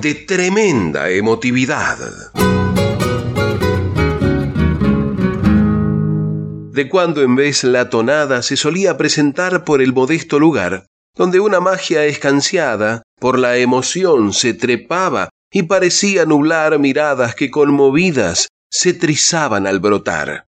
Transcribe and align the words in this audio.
de 0.00 0.14
tremenda 0.14 1.10
emotividad. 1.10 1.98
De 6.72 6.88
cuando 6.88 7.22
en 7.22 7.34
vez 7.34 7.64
la 7.64 7.90
tonada 7.90 8.42
se 8.42 8.56
solía 8.56 8.96
presentar 8.96 9.64
por 9.64 9.82
el 9.82 9.92
modesto 9.92 10.38
lugar, 10.38 10.86
donde 11.16 11.40
una 11.40 11.58
magia 11.58 12.04
escanciada 12.04 13.02
por 13.18 13.38
la 13.38 13.56
emoción 13.56 14.32
se 14.32 14.54
trepaba 14.54 15.30
y 15.50 15.64
parecía 15.64 16.24
nublar 16.24 16.78
miradas 16.78 17.34
que 17.34 17.50
conmovidas 17.50 18.48
se 18.70 18.94
trizaban 18.94 19.66
al 19.66 19.80
brotar. 19.80 20.47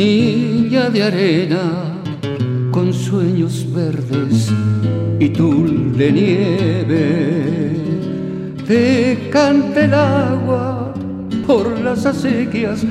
Niña 0.00 0.88
de 0.88 1.02
arena 1.02 1.64
con 2.70 2.94
sueños 2.94 3.66
verdes 3.70 4.48
y 5.18 5.28
tul 5.28 5.94
de 5.94 6.10
nieve 6.10 7.04
te 8.66 9.28
canta 9.30 9.84
el 9.84 9.92
agua 9.92 10.94
por 11.46 11.78
las 11.82 12.06
acequias 12.06 12.82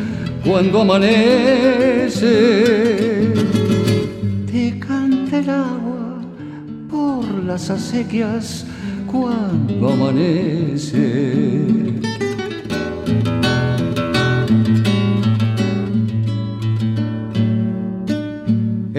cuando 0.46 0.82
amanece. 0.82 2.22
Te 4.52 4.78
canta 4.78 5.40
el 5.40 5.50
agua 5.50 6.22
por 6.92 7.26
las 7.44 7.72
acequias 7.72 8.68
cuando 9.08 9.94
amanece. 9.94 11.00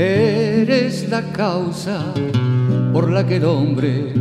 Eres 0.02 1.10
la 1.10 1.20
causa 1.30 2.14
por 2.90 3.10
la 3.10 3.26
que 3.26 3.36
el 3.36 3.44
hombre 3.44 4.14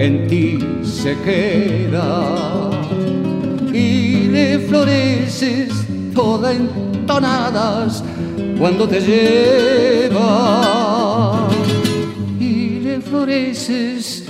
en 0.00 0.26
ti 0.26 0.58
se 0.82 1.16
queda. 1.20 2.70
Y 3.72 4.26
le 4.26 4.58
floreces 4.58 5.68
toda 6.12 6.52
entonadas 6.52 8.02
cuando 8.58 8.88
te 8.88 9.00
lleva. 9.00 10.18
Y 12.40 12.80
le 12.80 13.00
floreces 13.00 14.24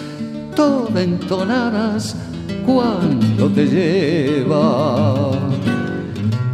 toda 0.54 1.02
entonadas 1.02 2.16
cuando 2.66 3.48
te 3.48 3.64
lleva. 3.64 5.30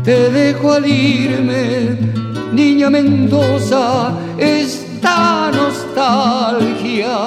Te 0.05 0.31
dejo 0.31 0.75
al 0.75 0.87
irme 0.87 2.22
niña 2.53 2.91
Mendoza 2.91 4.13
esta 4.39 5.51
nostalgia 5.53 7.19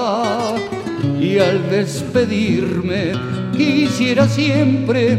y 1.20 1.40
al 1.40 1.70
despedirme 1.70 3.14
quisiera 3.56 4.28
siempre 4.28 5.18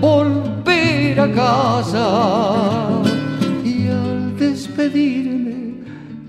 volver 0.00 1.20
a 1.20 1.32
casa. 1.32 3.02
Y 3.64 3.88
al 3.88 4.36
despedirme 4.38 5.74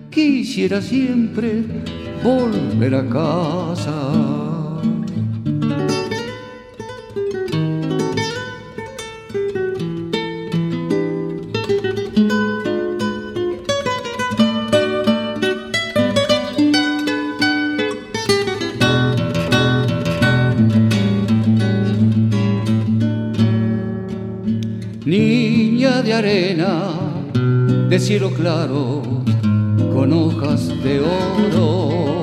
quisiera 0.10 0.82
siempre 0.82 1.64
volver 2.24 2.96
a 2.96 3.08
casa. 3.08 4.39
Cielo 28.00 28.32
claro 28.32 29.02
con 29.94 30.14
hojas 30.14 30.70
de 30.84 31.02
oro. 31.02 32.22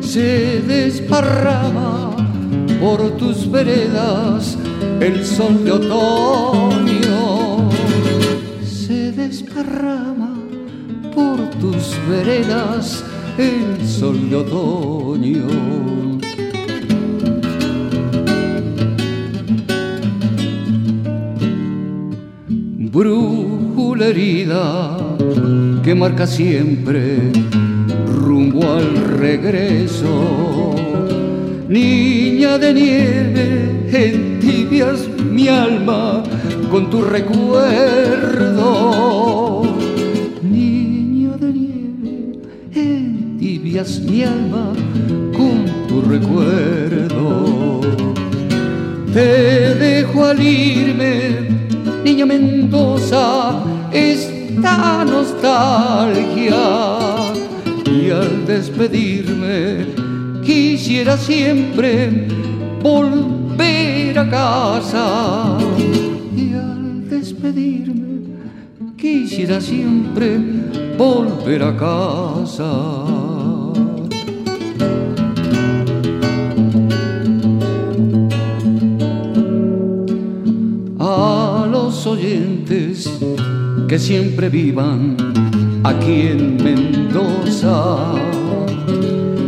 Se 0.00 0.60
desparrama 0.62 2.16
por 2.80 3.16
tus 3.16 3.50
veredas 3.50 4.58
el 5.00 5.24
sol 5.24 5.64
de 5.64 5.70
otoño. 5.72 7.70
Se 8.64 9.12
desparrama 9.12 10.34
por 11.14 11.38
tus 11.60 11.94
veredas 12.08 13.04
el 13.38 13.86
sol 13.86 14.28
de 14.28 14.36
otoño 14.36 15.97
herida 24.08 24.96
que 25.82 25.94
marca 25.94 26.26
siempre 26.26 27.30
rumbo 28.06 28.72
al 28.72 28.96
regreso. 29.18 30.74
Niña 31.68 32.58
de 32.58 32.74
nieve, 32.74 34.38
tibias 34.40 35.06
mi 35.30 35.48
alma 35.48 36.22
con 36.70 36.90
tu 36.90 37.02
recuerdo. 37.02 38.62
Niña 40.42 41.36
de 41.36 41.52
nieve, 41.52 42.40
tibias 43.38 44.00
mi 44.00 44.22
alma 44.22 44.72
con 45.36 45.66
tu 45.88 46.00
recuerdo. 46.02 47.80
Te 49.12 49.74
dejo 49.74 50.24
al 50.24 50.42
irme 50.42 51.58
niña 52.08 52.24
Mendoza, 52.24 53.62
esta 53.98 55.04
nostalgia. 55.04 56.62
Y 57.84 58.10
al 58.10 58.46
despedirme, 58.46 59.86
quisiera 60.44 61.16
siempre 61.16 62.28
volver 62.82 64.18
a 64.18 64.28
casa. 64.28 65.58
Y 66.36 66.54
al 66.54 67.08
despedirme, 67.08 68.20
quisiera 68.96 69.60
siempre 69.60 70.38
volver 70.96 71.62
a 71.62 71.76
casa. 71.76 73.17
Que 83.88 83.98
siempre 83.98 84.48
vivan 84.50 85.16
aquí 85.82 86.28
en 86.28 86.62
Mendoza. 86.62 88.12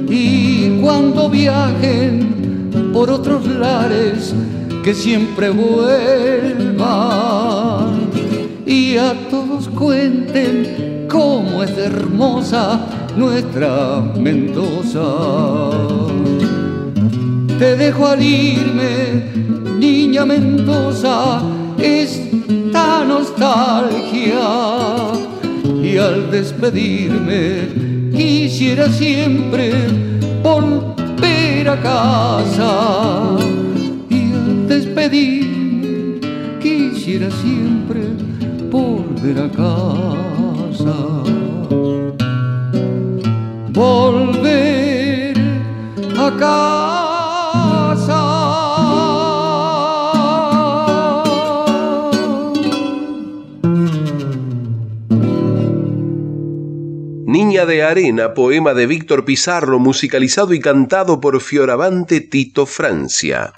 Y 0.09 0.81
cuando 0.81 1.29
viajen 1.29 2.71
por 2.93 3.11
otros 3.11 3.47
lares, 3.47 4.35
que 4.83 4.95
siempre 4.95 5.51
vuelvan 5.51 6.81
y 8.65 8.97
a 8.97 9.13
todos 9.29 9.69
cuenten 9.69 11.07
cómo 11.07 11.63
es 11.63 11.77
hermosa 11.77 12.81
nuestra 13.17 14.01
Mendoza. 14.19 15.03
Te 17.59 17.77
dejo 17.77 18.07
al 18.07 18.23
irme, 18.23 19.23
niña 19.79 20.25
Mendoza, 20.25 21.43
esta 21.83 23.05
nostalgia 23.05 24.41
y 25.83 25.97
al 25.97 26.31
despedirme 26.31 28.11
quisiera 28.15 28.89
siempre 28.91 29.73
volver 30.43 31.69
a 31.69 31.81
casa 31.81 33.37
y 34.09 34.33
al 34.33 34.69
despedirme 34.69 36.21
quisiera 36.61 37.31
siempre 37.31 38.01
volver 38.71 39.39
a 39.39 39.49
casa. 39.51 40.97
Volver 43.73 45.35
a 46.19 46.31
casa. 46.39 46.90
Niña 57.31 57.65
de 57.65 57.85
Arena, 57.85 58.35
poema 58.35 58.75
de 58.75 58.89
Víctor 58.89 59.25
Pizarro, 59.25 59.79
musicalizado 59.79 60.53
y 60.53 60.59
cantado 60.59 61.21
por 61.21 61.41
Fioravante 61.41 62.21
Tito 62.21 62.67
Francia. 62.67 63.53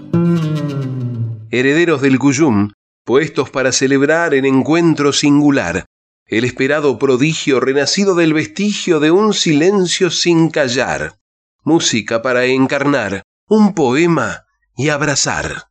Herederos 1.49 2.03
del 2.03 2.19
Cuyum, 2.19 2.69
puestos 3.03 3.49
para 3.49 3.71
celebrar 3.71 4.35
en 4.35 4.45
encuentro 4.45 5.11
singular, 5.11 5.85
el 6.27 6.43
esperado 6.43 6.99
prodigio 6.99 7.59
renacido 7.59 8.13
del 8.13 8.35
vestigio 8.35 8.99
de 8.99 9.09
un 9.09 9.33
silencio 9.33 10.11
sin 10.11 10.51
callar, 10.51 11.15
música 11.63 12.21
para 12.21 12.45
encarnar, 12.45 13.23
un 13.47 13.73
poema 13.73 14.43
y 14.77 14.89
abrazar. 14.89 15.63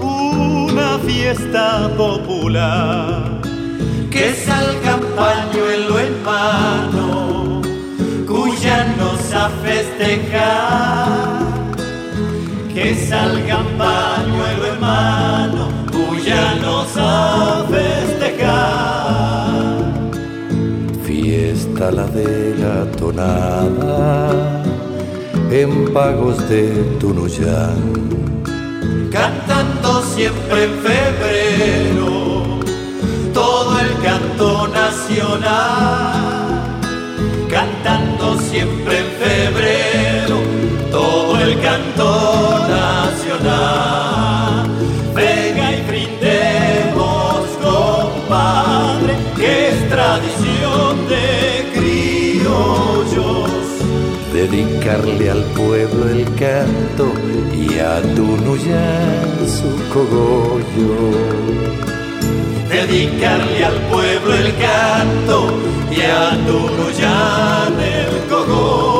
Una 0.00 0.98
fiesta 1.00 1.90
popular. 1.96 3.40
Que 4.10 4.32
salga 4.32 4.94
pañuelo 5.14 5.98
en 6.06 6.14
mano, 6.24 7.60
nos 8.96 9.22
a 9.34 9.50
festejar. 9.64 11.16
Que 12.72 12.94
salga 12.94 13.58
pañuelo 13.82 14.64
en 14.72 14.80
mano, 14.80 15.64
nos 16.64 16.96
a 16.96 17.64
festejar. 17.74 18.96
Fiesta 21.04 21.90
la 21.90 22.06
de 22.06 22.54
la 22.62 22.90
tonada 22.92 24.66
en 25.50 25.92
pagos 25.92 26.48
de 26.48 26.68
Tunuyán. 26.98 27.76
Cantando 29.10 30.02
siempre 30.02 30.64
en 30.64 30.74
febrero 30.80 32.42
todo 33.32 33.78
el 33.80 33.92
canto 34.02 34.68
nacional. 34.68 35.60
Cantando 37.48 38.38
siempre 38.40 38.98
en 38.98 39.06
febrero 39.24 40.36
todo 40.90 41.38
el 41.40 41.60
canto 41.60 42.66
nacional. 42.68 44.15
Dedicarle 54.48 55.30
al 55.30 55.42
pueblo 55.56 56.08
el 56.08 56.24
canto 56.36 57.12
y 57.52 57.78
a 57.78 58.00
Tunuyán 58.14 59.48
su 59.48 59.70
cogollo. 59.92 61.10
Dedicarle 62.68 63.64
al 63.64 63.78
pueblo 63.90 64.34
el 64.34 64.54
canto 64.56 65.52
y 65.90 66.00
a 66.00 66.30
Tunuyán 66.46 67.80
el 67.80 68.28
cogollo. 68.28 68.95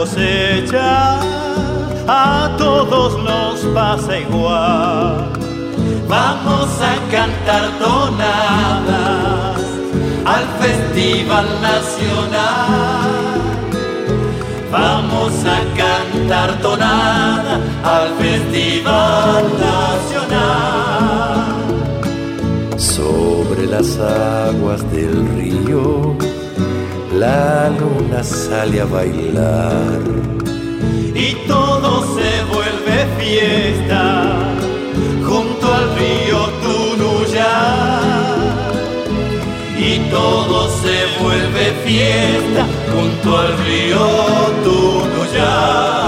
Cosecha, 0.00 1.20
a 2.08 2.56
todos 2.56 3.22
nos 3.22 3.60
pasa 3.74 4.18
igual. 4.18 5.30
Vamos 6.08 6.68
a 6.80 6.94
cantar 7.10 7.64
tonadas 7.78 9.60
al 10.24 10.44
Festival 10.62 11.46
Nacional. 11.60 13.10
Vamos 14.72 15.32
a 15.44 15.58
cantar 15.82 16.48
tonada 16.62 17.60
al 17.84 18.08
Festival 18.22 19.44
Nacional. 19.68 21.10
Sobre 22.78 23.66
las 23.66 23.98
aguas 23.98 24.80
del 24.92 25.28
río 25.36 26.29
la 27.20 27.68
luna 27.78 28.24
sale 28.24 28.80
a 28.80 28.86
bailar. 28.86 30.00
Y 31.14 31.34
todo 31.46 31.90
se 32.16 32.30
vuelve 32.52 32.96
fiesta 33.18 34.04
junto 35.28 35.64
al 35.78 35.86
río 35.98 36.38
Tunuyá. 36.64 37.56
Y 39.90 39.98
todo 40.10 40.68
se 40.82 40.96
vuelve 41.22 41.64
fiesta 41.84 42.62
junto 42.92 43.38
al 43.38 43.52
río 43.66 44.06
Tunuyá 44.64 45.99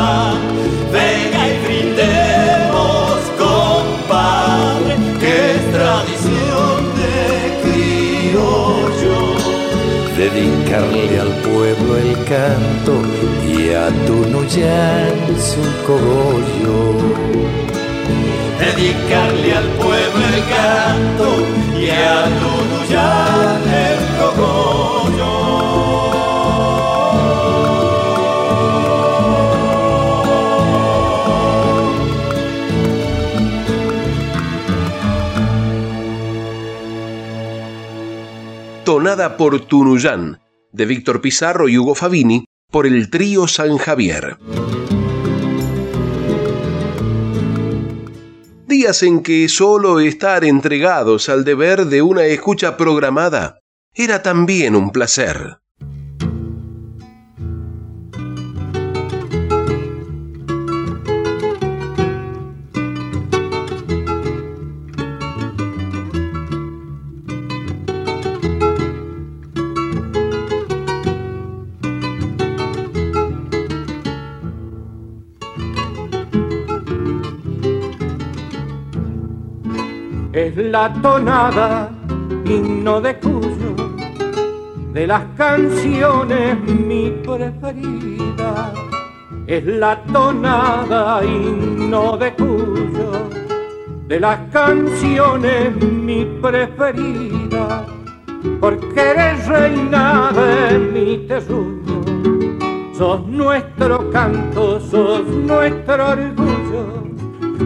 dedicarle 10.31 11.21
al 11.21 11.33
pueblo 11.43 11.97
el 11.97 12.15
canto 12.25 13.03
y 13.45 13.71
a 13.71 13.89
Tunuyán 14.07 15.15
su 15.37 15.63
cogollo. 15.85 16.97
Dedicarle 18.61 19.53
al 19.53 19.69
pueblo 19.83 20.23
el 20.33 20.43
canto 20.57 21.29
y 21.77 21.91
a 21.91 22.25
Tunuyán 22.41 23.63
el 23.67 24.01
cogollo. 24.19 24.92
Por 39.13 39.67
Tunuyán, 39.67 40.41
de 40.73 40.87
Víctor 40.87 41.21
Pizarro 41.21 41.69
y 41.69 41.77
Hugo 41.77 41.95
Fabini, 41.95 42.47
por 42.71 42.87
el 42.87 43.11
trío 43.11 43.47
San 43.47 43.77
Javier. 43.77 44.39
Días 48.67 49.03
en 49.03 49.23
que 49.23 49.51
solo 49.51 50.01
estar 50.01 50.47
entregados 50.47 51.29
al 51.29 51.45
deber 51.45 51.87
de 51.87 52.01
una 52.01 52.25
escucha 52.25 52.79
programada 52.79 53.59
era 53.93 54.23
también 54.23 54.75
un 54.75 54.93
placer. 54.93 55.59
La 80.73 80.91
tonada 81.03 81.91
himno 82.47 82.99
de 83.03 83.19
Cuyo, 83.19 83.75
de 84.95 85.07
las 85.07 85.23
canciones 85.37 86.57
mi 86.67 87.11
preferida, 87.11 88.73
es 89.47 89.67
la 89.67 90.03
tonada 90.05 91.23
himno 91.27 92.17
de 92.17 92.33
Cuyo, 92.33 93.29
de 94.09 94.19
las 94.19 94.39
canciones 94.51 95.77
mi 95.77 96.25
preferida, 96.41 97.85
porque 98.59 98.99
eres 98.99 99.47
reina 99.47 100.33
de 100.33 100.79
mi 100.79 101.19
terruño, 101.29 102.95
sos 102.95 103.27
nuestro 103.27 104.11
canto, 104.11 104.81
sos 104.81 105.27
nuestro 105.27 106.13
orgullo 106.13 107.12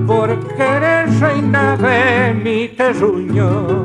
porque 0.07 0.63
eres 0.63 1.21
reina 1.21 1.77
de 1.77 2.35
mi 2.35 2.69
terruño. 2.69 3.85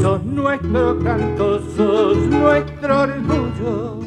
Sos 0.00 0.22
nuestro 0.24 0.98
canto, 1.02 1.60
sos 1.76 2.16
nuestro 2.16 3.00
orgullo. 3.00 4.00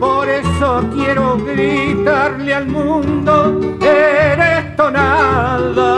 Por 0.00 0.28
eso 0.28 0.84
quiero 0.94 1.38
gritarle 1.38 2.54
al 2.54 2.66
mundo, 2.66 3.60
eres 3.80 4.76
tonada 4.76 5.93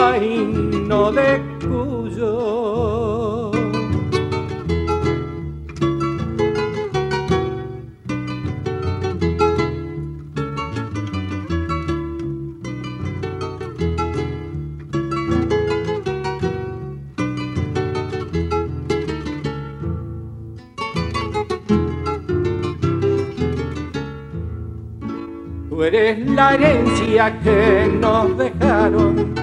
que 27.16 27.88
nos 27.99 28.37
dejaron 28.37 29.35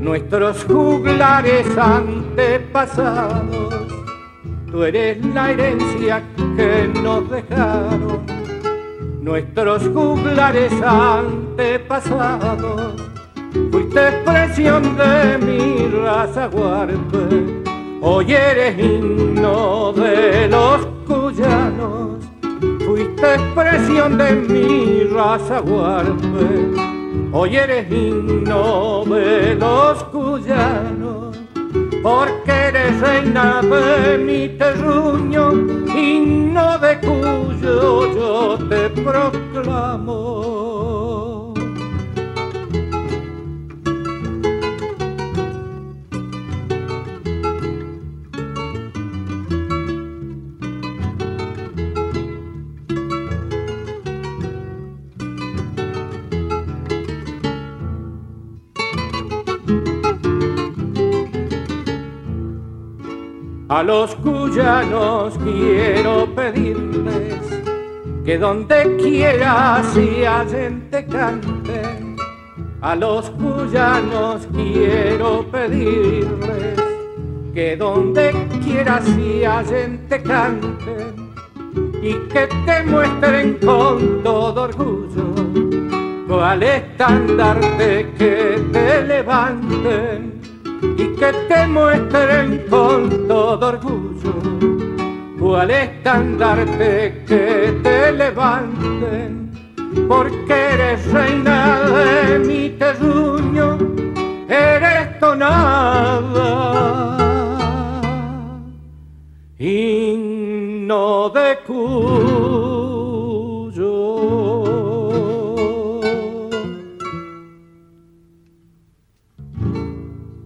nuestros 0.00 0.64
juglares 0.64 1.64
antepasados. 1.78 3.86
Tú 4.68 4.82
eres 4.82 5.24
la 5.26 5.52
herencia 5.52 6.24
que 6.36 6.90
nos 7.00 7.30
dejaron 7.30 8.26
nuestros 9.20 9.88
juglares 9.94 10.72
antepasados. 10.82 13.00
Fuiste 13.70 14.08
expresión 14.08 14.96
de 14.96 15.38
mi 15.38 15.86
raza 16.02 16.48
huarpe, 16.48 17.62
hoy 18.02 18.32
eres 18.32 18.76
himno 18.76 19.92
de 19.92 20.48
los 20.48 20.84
cuyanos 21.06 22.08
fuiste 22.88 23.34
expresión 23.34 24.16
de 24.16 24.32
mi 24.32 25.04
raza 25.04 25.60
huarpe, 25.60 26.87
hoy 27.32 27.56
eres 27.56 27.90
himno 27.90 29.04
de 29.04 29.54
los 29.54 30.02
cuyanos, 30.04 31.36
porque 32.02 32.50
eres 32.50 33.00
reina 33.00 33.60
de 33.62 34.18
mi 34.18 34.48
terruño, 34.56 35.52
himno 35.94 36.78
de 36.78 36.98
cuyo 37.00 38.14
yo 38.14 38.58
te 38.68 38.90
proclamo. 38.90 40.27
A 63.78 63.82
los 63.84 64.12
cuyanos 64.16 65.38
quiero 65.38 66.26
pedirles 66.34 67.38
que 68.24 68.36
donde 68.36 68.96
quiera 68.96 69.80
si 69.94 70.24
hallen 70.24 70.90
te 70.90 71.06
canten. 71.06 72.16
A 72.80 72.96
los 72.96 73.30
cuyanos 73.30 74.48
quiero 74.52 75.46
pedirles 75.52 76.76
que 77.54 77.76
donde 77.76 78.32
quiera 78.64 79.00
si 79.00 79.44
hallen 79.44 80.08
te 80.08 80.22
canten 80.24 81.30
y 82.02 82.14
que 82.32 82.48
te 82.66 82.82
muestren 82.82 83.58
con 83.64 84.24
todo 84.24 84.62
orgullo 84.64 85.22
cuál 86.26 86.64
estandarte 86.64 88.10
que 88.18 88.60
te 88.72 89.02
levanten 89.02 90.37
que 91.18 91.32
te 91.48 91.66
muestren 91.66 92.64
con 92.70 93.26
todo 93.26 93.68
orgullo 93.68 94.08
cuál 95.38 95.70
estandarte 95.70 97.24
que 97.26 97.80
te 97.82 98.12
levanten, 98.12 99.50
porque 100.08 100.52
eres 100.52 101.12
reina 101.12 101.80
de 101.80 102.38
mi 102.40 102.70
terruño, 102.70 103.78
eres 104.48 105.18
tonada 105.18 106.48
y 109.58 110.14
no 110.86 111.30
de 111.30 111.58
cuyo. 111.66 112.67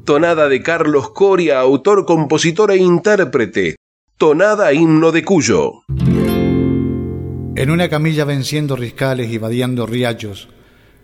Tonada 0.05 0.49
de 0.49 0.61
Carlos 0.63 1.11
Coria, 1.11 1.61
autor, 1.61 2.05
compositor 2.05 2.73
e 2.73 2.77
intérprete. 2.77 3.77
Tonada 4.19 4.73
himno 4.73 5.13
de 5.13 5.23
Cuyo. 5.23 5.83
En 7.55 7.71
una 7.71 7.89
camilla 7.89 8.25
venciendo 8.25 8.75
riscales 8.75 9.31
y 9.31 9.39
vadeando 9.39 9.87
riachos, 9.87 10.49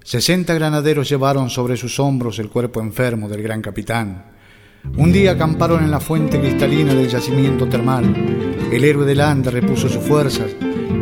sesenta 0.03 0.53
granaderos 0.55 1.09
llevaron 1.09 1.49
sobre 1.49 1.77
sus 1.77 2.01
hombros 2.01 2.41
el 2.41 2.49
cuerpo 2.49 2.81
enfermo 2.81 3.29
del 3.29 3.41
gran 3.41 3.63
capitán. 3.63 4.33
Un 4.97 5.13
día 5.13 5.33
acamparon 5.33 5.85
en 5.85 5.93
la 5.93 6.01
fuente 6.01 6.41
cristalina 6.41 6.93
del 6.93 7.09
yacimiento 7.09 7.69
termal. 7.69 8.05
El 8.73 8.83
héroe 8.83 9.07
del 9.07 9.21
Ande 9.21 9.53
repuso 9.53 9.89
sus 9.89 10.03
fuerzas 10.03 10.57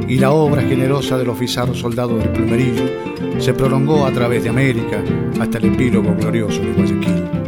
y 0.07 0.19
la 0.19 0.33
obra 0.33 0.61
generosa 0.61 1.17
del 1.17 1.31
oficial 1.31 1.75
soldado 1.75 2.19
del 2.19 2.29
plumerillo 2.29 2.85
se 3.39 3.55
prolongó 3.55 4.05
a 4.05 4.13
través 4.13 4.43
de 4.43 4.51
América 4.51 5.03
hasta 5.41 5.57
el 5.57 5.73
epílogo 5.73 6.15
glorioso 6.15 6.61
de 6.61 6.73
Guayaquil. 6.73 7.46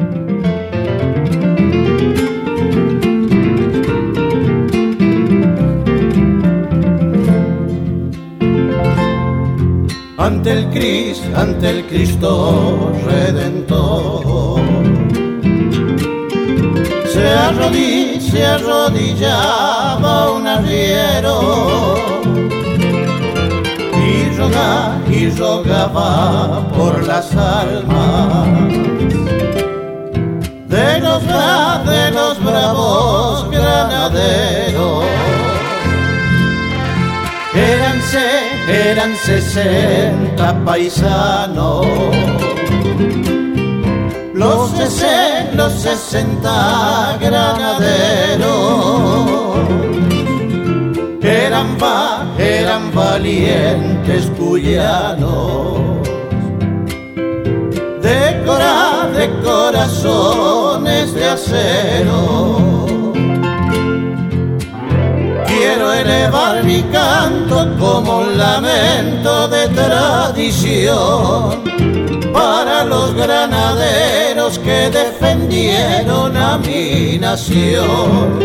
Ante 10.28 10.52
el 10.52 10.68
Cristo, 10.68 11.26
ante 11.34 11.70
el 11.70 11.86
Cristo 11.86 12.92
Redentor. 13.06 14.60
Se, 17.12 17.28
arrodillaba, 17.30 18.20
se 18.20 18.46
arrodillaba 18.46 20.32
un 20.32 20.46
arriero 20.46 21.94
y 24.06 24.36
rogaba, 24.36 25.00
y 25.10 25.30
rogaba 25.30 26.68
por 26.76 27.02
las 27.06 27.34
almas 27.34 28.48
de 30.74 31.00
los, 31.00 31.22
de 31.90 32.10
los 32.10 32.44
bravos 32.44 33.50
granaderos. 33.50 35.04
Éranse 37.54 38.47
eran 38.68 39.16
sesenta 39.16 40.54
paisanos. 40.64 41.86
Los, 44.34 44.70
sesenta, 44.70 45.54
los 45.54 45.72
sesenta 45.72 47.18
granaderos. 47.20 48.48
Eran, 51.22 51.76
eran 52.38 52.94
valientes 52.94 54.30
cuyanos. 54.38 55.78
De, 58.02 58.44
de 59.18 59.30
corazones 59.42 61.14
de 61.14 61.24
acero 61.28 63.17
Quiero 65.68 65.92
elevar 65.92 66.64
mi 66.64 66.82
canto 66.84 67.68
como 67.78 68.20
un 68.20 68.38
lamento 68.38 69.48
de 69.48 69.68
tradición 69.68 71.62
para 72.32 72.84
los 72.84 73.12
granaderos 73.12 74.58
que 74.60 74.88
defendieron 74.88 76.34
a 76.38 76.56
mi 76.56 77.18
nación. 77.18 78.38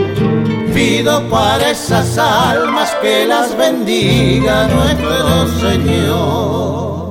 Pido 0.74 1.24
para 1.30 1.70
esas 1.70 2.18
almas 2.18 2.94
que 3.01 3.25
las 3.25 3.56
bendiga 3.56 4.68
nuestro 4.68 5.48
Señor. 5.62 7.02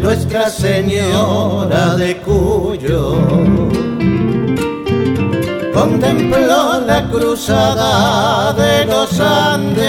Nuestra 0.00 0.48
Señora 0.50 1.96
de 1.96 2.18
Cuyo 2.18 3.18
contempló 5.74 6.80
la 6.86 7.08
cruzada 7.10 8.52
de 8.52 8.84
los 8.86 9.18
Andes 9.20 9.86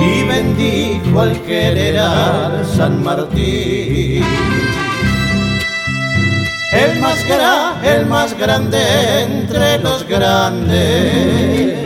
y 0.00 0.24
bendijo 0.24 1.20
al 1.20 1.36
general 1.44 2.64
San 2.76 3.02
Martín. 3.02 4.24
El 6.72 7.00
más, 7.00 7.18
el 7.84 8.06
más 8.06 8.38
grande 8.38 8.78
entre 9.22 9.78
los 9.78 10.06
grandes 10.08 11.81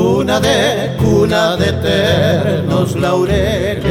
cuna 0.00 0.40
de 0.40 0.96
cuna 0.98 1.56
de 1.56 1.68
eternos 1.68 2.96
laureles. 2.96 3.84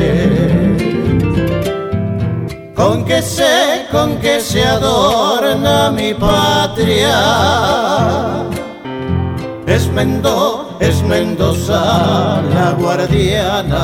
Con 2.75 3.05
que 3.05 3.21
se, 3.21 3.85
con 3.91 4.17
que 4.17 4.39
se 4.39 4.63
adorna 4.63 5.91
mi 5.91 6.13
patria. 6.13 7.17
Es 9.67 9.87
Mendoza, 9.91 10.77
es 10.79 11.03
Mendoza 11.03 12.41
la 12.55 12.71
guardiana. 12.81 13.83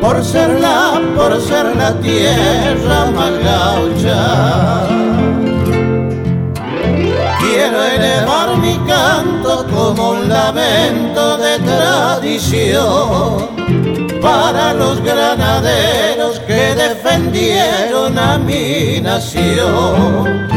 Por 0.00 0.24
ser 0.24 0.50
la, 0.60 1.00
por 1.16 1.40
ser 1.40 1.76
la 1.76 1.90
tierra 2.00 2.98
más 3.16 3.34
gaucha 3.50 5.21
elevar 8.02 8.56
mi 8.58 8.76
canto 8.86 9.66
como 9.72 10.10
un 10.12 10.28
lamento 10.28 11.38
de 11.38 11.58
tradición 11.60 13.48
para 14.20 14.74
los 14.74 15.00
granaderos 15.02 16.40
que 16.40 16.74
defendieron 16.74 18.18
a 18.18 18.38
mi 18.38 19.00
nación. 19.00 20.48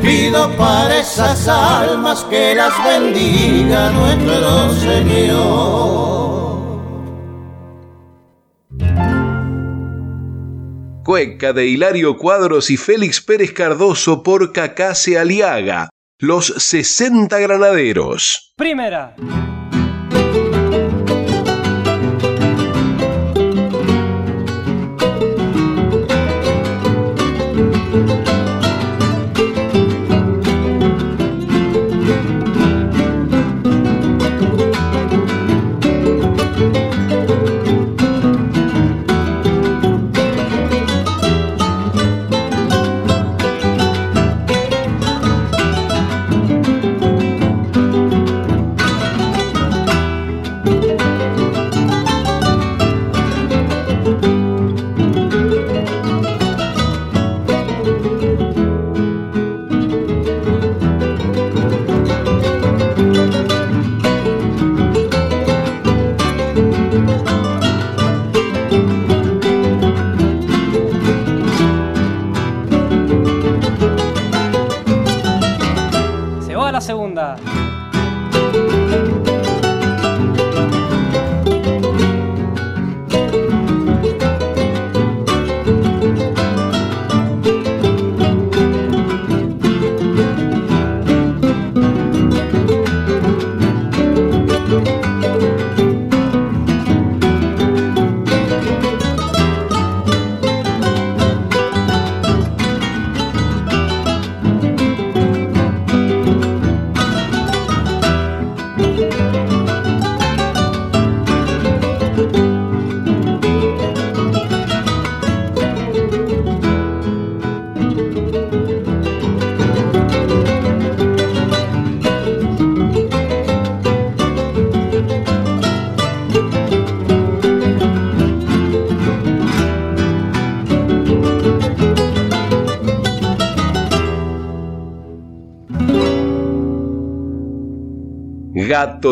Pido 0.00 0.50
para 0.56 0.98
esas 0.98 1.46
almas 1.48 2.24
que 2.24 2.54
las 2.54 2.72
bendiga 2.84 3.90
nuestro 3.90 4.70
Señor. 4.70 6.46
Cueca 11.04 11.52
de 11.52 11.66
Hilario 11.66 12.16
Cuadros 12.16 12.70
y 12.70 12.76
Félix 12.76 13.20
Pérez 13.20 13.52
Cardoso 13.52 14.22
por 14.22 14.52
Cacase 14.52 15.18
Aliaga 15.18 15.88
los 16.18 16.46
60 16.46 17.38
granaderos. 17.38 18.54
Primera. 18.56 19.14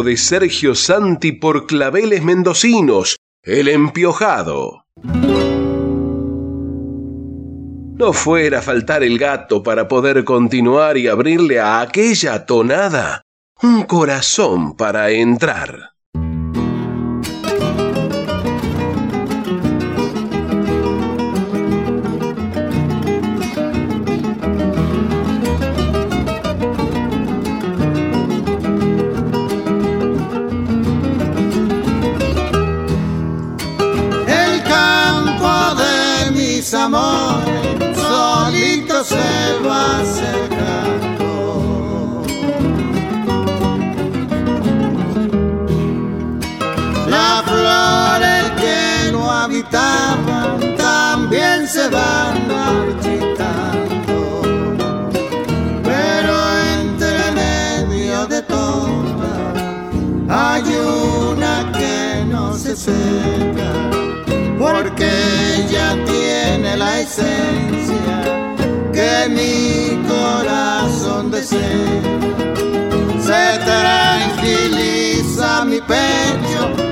De 0.02 0.16
Sergio 0.16 0.74
Santi 0.74 1.32
por 1.32 1.66
claveles 1.66 2.22
mendocinos, 2.22 3.16
el 3.42 3.68
empiojado. 3.68 4.84
No 7.96 8.12
fuera 8.12 8.60
faltar 8.60 9.04
el 9.04 9.18
gato 9.18 9.62
para 9.62 9.86
poder 9.86 10.24
continuar 10.24 10.96
y 10.96 11.06
abrirle 11.06 11.60
a 11.60 11.80
aquella 11.80 12.44
tonada 12.44 13.22
un 13.62 13.84
corazón 13.84 14.76
para 14.76 15.10
entrar. 15.10 15.93
Porque 64.94 65.10
ella 65.56 65.96
tiene 66.04 66.76
la 66.76 67.00
esencia 67.00 68.52
que 68.92 69.28
mi 69.28 70.06
corazón 70.06 71.30
desea. 71.30 71.58
Se 73.20 73.58
tranquiliza 73.64 75.64
mi 75.64 75.80
pecho 75.80 76.83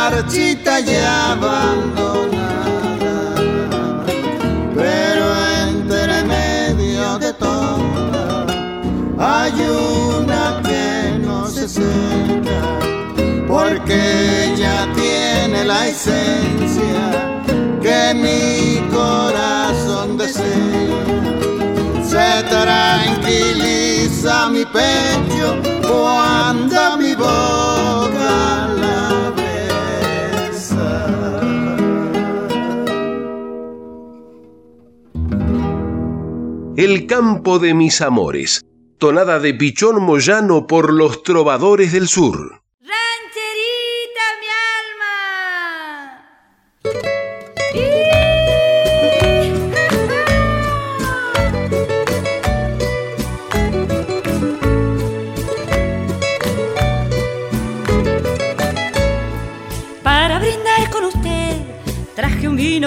marchita 0.00 0.80
y 0.80 0.94
abandonada. 0.94 1.60
Pero 4.74 5.26
entre 5.68 6.14
medio 6.36 7.18
de 7.18 7.32
todo 7.34 8.46
hay 9.18 9.52
una 10.24 10.44
que 10.68 11.18
no 11.26 11.46
se 11.46 11.68
seca, 11.68 12.60
porque 13.46 13.98
ella 14.46 14.76
tiene 15.00 15.64
la 15.64 15.80
esencia 15.88 17.02
que 17.84 18.00
mi 18.24 18.80
corazón 18.98 20.16
desea. 20.16 21.02
Se 22.12 22.28
tranquiliza 22.56 24.34
mi 24.48 24.64
pecho 24.64 25.46
cuando 25.86 26.96
mi 26.96 27.14
boca 27.14 28.69
El 36.80 37.06
campo 37.06 37.58
de 37.58 37.74
mis 37.74 38.00
amores, 38.00 38.64
tonada 38.96 39.38
de 39.38 39.52
Pichón 39.52 40.02
Moyano 40.02 40.66
por 40.66 40.94
los 40.94 41.22
trovadores 41.22 41.92
del 41.92 42.08
sur. 42.08 42.62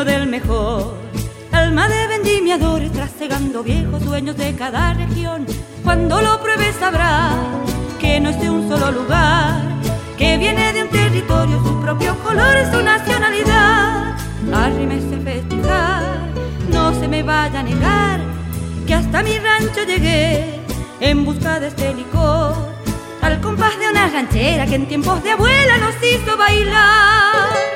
del 0.03 0.25
mejor. 0.27 0.92
Vendimiadores 2.53 2.91
trasegando 2.91 3.63
viejos 3.63 4.03
sueños 4.03 4.37
de 4.37 4.53
cada 4.53 4.93
región. 4.93 5.43
Cuando 5.83 6.21
lo 6.21 6.39
pruebes 6.39 6.75
sabrás 6.75 7.35
que 7.99 8.19
no 8.19 8.29
es 8.29 8.39
de 8.39 8.47
un 8.47 8.69
solo 8.69 8.91
lugar, 8.91 9.59
que 10.19 10.37
viene 10.37 10.71
de 10.71 10.83
un 10.83 10.89
territorio, 10.89 11.59
su 11.63 11.81
propio 11.81 12.15
color, 12.19 12.55
su 12.71 12.83
nacionalidad. 12.83 14.19
Arrímese 14.53 15.15
a 15.15 15.19
festejar, 15.19 16.03
no 16.69 16.93
se 16.93 17.07
me 17.07 17.23
vaya 17.23 17.61
a 17.61 17.63
negar 17.63 18.19
que 18.85 18.93
hasta 18.93 19.23
mi 19.23 19.39
rancho 19.39 19.83
llegué 19.87 20.59
en 20.99 21.25
busca 21.25 21.59
de 21.59 21.69
este 21.69 21.91
licor. 21.95 22.53
Al 23.23 23.41
compás 23.41 23.79
de 23.79 23.89
una 23.89 24.09
ranchera 24.09 24.67
que 24.67 24.75
en 24.75 24.87
tiempos 24.87 25.23
de 25.23 25.31
abuela 25.31 25.79
nos 25.79 25.95
hizo 26.03 26.37
bailar. 26.37 27.72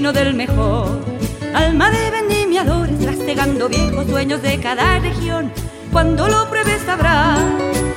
Del 0.00 0.32
mejor. 0.32 0.98
Alma 1.54 1.90
de 1.90 2.10
vendimiadores, 2.10 2.98
trastegando 3.00 3.68
viejos 3.68 4.06
sueños 4.06 4.40
de 4.40 4.58
cada 4.58 4.98
región. 4.98 5.52
Cuando 5.92 6.26
lo 6.26 6.48
pruebes 6.48 6.80
sabrás 6.86 7.38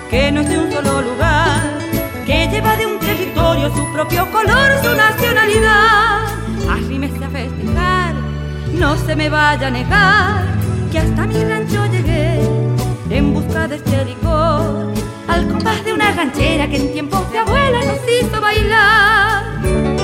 que 0.09 0.29
no 0.29 0.41
es 0.41 0.49
de 0.49 0.59
un 0.59 0.69
solo 0.69 1.01
lugar, 1.01 1.61
que 2.25 2.49
lleva 2.49 2.75
de 2.75 2.87
un 2.87 2.99
territorio 2.99 3.73
su 3.73 3.89
propio 3.93 4.29
color, 4.31 4.69
su 4.83 4.93
nacionalidad. 4.93 6.25
Arrímese 6.69 7.23
a 7.23 7.29
festejar, 7.29 8.15
no 8.73 8.97
se 8.97 9.15
me 9.15 9.29
vaya 9.29 9.67
a 9.67 9.71
negar 9.71 10.43
que 10.91 10.99
hasta 10.99 11.25
mi 11.25 11.41
rancho 11.41 11.85
llegué 11.85 12.37
en 13.09 13.33
busca 13.33 13.65
de 13.69 13.77
este 13.77 14.03
licor, 14.03 14.91
al 15.29 15.47
compás 15.47 15.85
de 15.85 15.93
una 15.93 16.11
ranchera 16.11 16.67
que 16.67 16.75
en 16.75 16.91
tiempos 16.91 17.31
de 17.31 17.39
abuela 17.39 17.79
nos 17.85 17.99
hizo 18.11 18.41
bailar. 18.41 20.02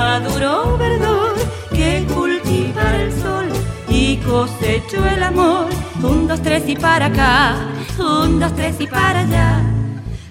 Maduro 0.00 0.78
verdor 0.78 1.34
que 1.76 2.06
cultiva 2.14 2.84
el 3.02 3.12
sol 3.22 3.46
y 3.88 4.16
cosecho 4.16 5.04
el 5.06 5.22
amor. 5.22 5.66
Un, 6.02 6.26
dos, 6.26 6.40
tres 6.42 6.62
y 6.66 6.74
para 6.74 7.06
acá, 7.06 7.54
un, 7.98 8.40
dos, 8.40 8.54
tres 8.56 8.76
y 8.78 8.86
para 8.86 9.20
allá. 9.20 9.60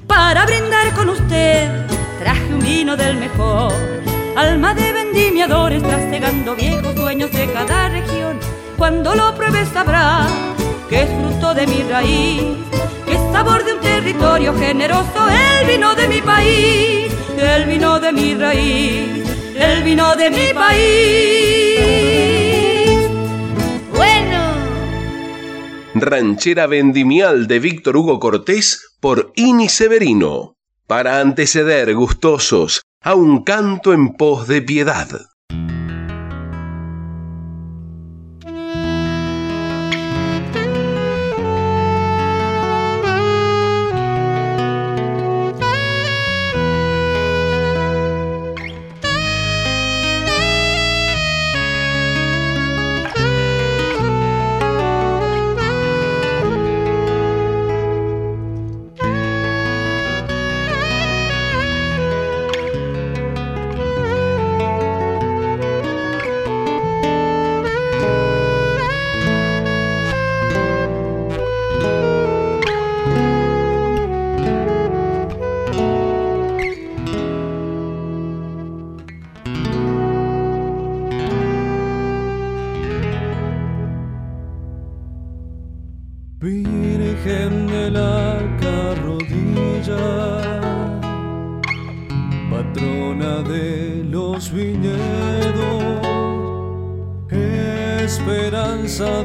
Para 0.07 0.45
brindar 0.45 0.91
con 0.95 1.09
usted 1.09 1.85
traje 2.19 2.51
un 2.51 2.59
vino 2.59 2.97
del 2.97 3.17
mejor. 3.17 3.71
Alma 4.35 4.73
de 4.73 4.91
vendimiadores 4.91 5.83
trasegando 5.83 6.55
viejos 6.55 6.95
dueños 6.95 7.31
de 7.31 7.45
cada 7.53 7.89
región. 7.89 8.39
Cuando 8.75 9.13
lo 9.13 9.35
pruebes 9.35 9.69
sabrá 9.69 10.25
que 10.89 11.03
es 11.03 11.09
fruto 11.09 11.53
de 11.53 11.67
mi 11.67 11.83
raíz, 11.83 12.57
que 13.05 13.13
es 13.13 13.21
sabor 13.31 13.63
de 13.63 13.73
un 13.73 13.81
territorio 13.81 14.51
generoso, 14.57 15.19
el 15.61 15.67
vino 15.67 15.93
de 15.93 16.07
mi 16.07 16.21
país, 16.21 17.13
el 17.37 17.65
vino 17.65 17.99
de 17.99 18.11
mi 18.11 18.33
raíz 18.33 19.28
el 19.61 19.83
vino 19.83 20.15
de 20.15 20.29
mi 20.29 20.53
país. 20.53 21.79
Bueno. 23.95 24.39
Ranchera 25.95 26.67
Vendimial 26.67 27.47
de 27.47 27.59
Víctor 27.59 27.97
Hugo 27.97 28.19
Cortés 28.19 28.95
por 28.99 29.31
Ini 29.35 29.69
Severino, 29.69 30.55
para 30.87 31.19
anteceder 31.19 31.93
gustosos 31.93 32.81
a 33.01 33.15
un 33.15 33.43
canto 33.43 33.93
en 33.93 34.13
pos 34.13 34.47
de 34.47 34.61
piedad. 34.61 35.07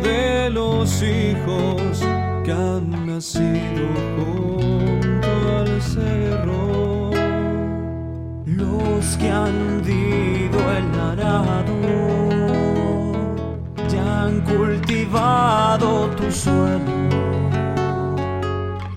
De 0.04 0.50
los 0.50 1.02
hijos 1.02 2.04
que 2.44 2.52
han 2.52 3.06
nacido 3.06 3.86
junto 4.16 5.28
al 5.58 5.82
cerro, 5.82 7.10
los 8.44 9.16
que 9.16 9.30
han 9.30 9.82
dido 9.82 10.58
el 10.78 11.00
arado, 11.10 11.74
ya 13.88 14.24
han 14.24 14.40
cultivado 14.42 16.08
tu 16.18 16.30
suelo. 16.30 16.92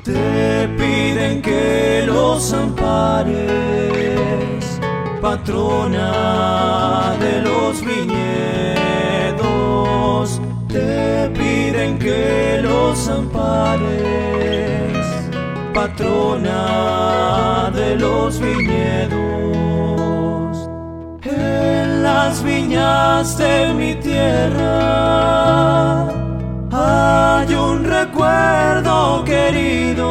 Te 0.04 0.68
piden 0.78 1.42
que 1.42 2.04
los 2.06 2.54
ampares, 2.54 3.38
patrona 5.22 7.16
de 7.20 7.42
los 7.42 7.82
viñedos, 7.82 8.17
piden 11.88 12.00
que 12.00 12.60
los 12.62 13.08
ampares, 13.08 13.86
patrona 15.74 16.62
de 17.74 17.96
los 17.96 18.40
viñedos, 18.40 19.18
en 21.24 22.04
las 22.04 22.44
viñas 22.44 23.38
de 23.38 23.74
mi 23.74 23.96
tierra 23.96 24.68
hay 26.72 27.54
un 27.54 27.84
recuerdo 27.84 29.24
querido, 29.24 30.08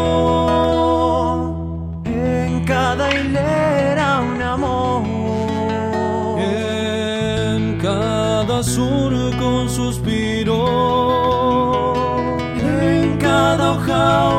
en 2.04 2.64
cada 2.64 3.12
hilera 3.14 4.20
un 4.20 4.42
amor, 4.42 5.02
en 6.38 7.78
cada 7.80 8.62
surco 8.62 9.46
un 9.62 9.68
suspiro, 9.68 9.85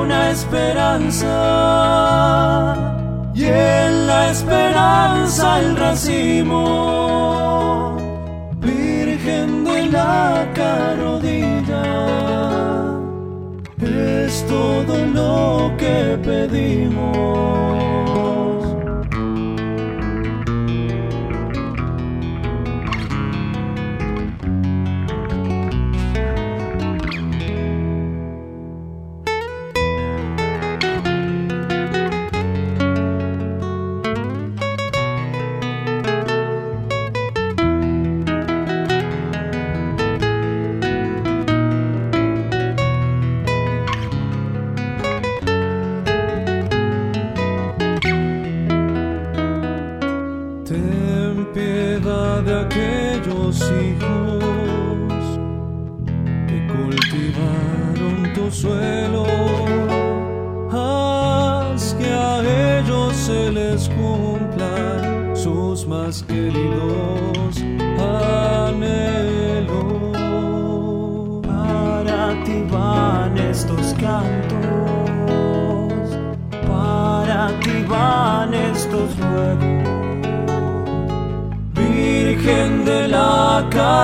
una 0.07 0.31
esperanza, 0.31 1.27
y 3.35 3.43
en 3.43 4.07
la 4.07 4.31
esperanza 4.31 5.59
el 5.59 5.75
racimo, 5.75 6.61
Virgen 8.61 9.65
de 9.65 9.87
la 9.87 10.47
carodilla. 10.53 11.83
Es 13.81 14.45
todo 14.47 14.95
lo 15.19 15.75
que 15.77 16.17
pedimos. 16.23 17.67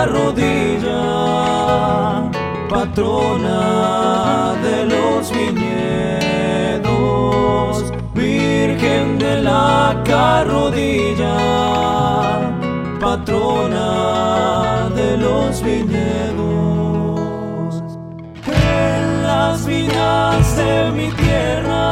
rodilla, 0.06 1.02
patrona 2.70 4.54
de 4.62 4.86
los 4.86 5.32
viñedos, 5.32 6.84
Virgen 8.14 9.18
de 9.20 9.42
la 9.42 10.02
carrodilla, 10.04 11.36
patrona 13.00 14.90
de 14.96 15.18
los 15.18 15.62
viñedos. 15.64 16.24
En 18.48 19.24
las 19.24 19.66
viñas 19.66 20.56
de 20.56 20.92
mi 20.92 21.10
tierra 21.12 21.84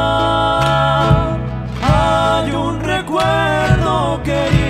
hay 1.82 2.50
un 2.52 2.80
recuerdo 2.80 4.20
querido. 4.22 4.61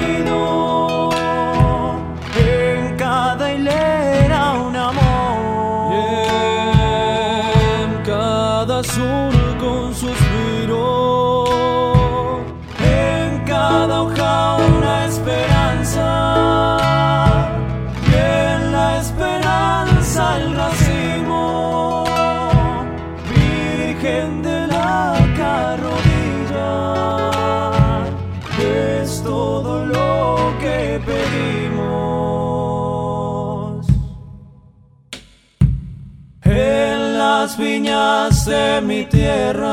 Mi 38.81 39.05
tierra. 39.05 39.69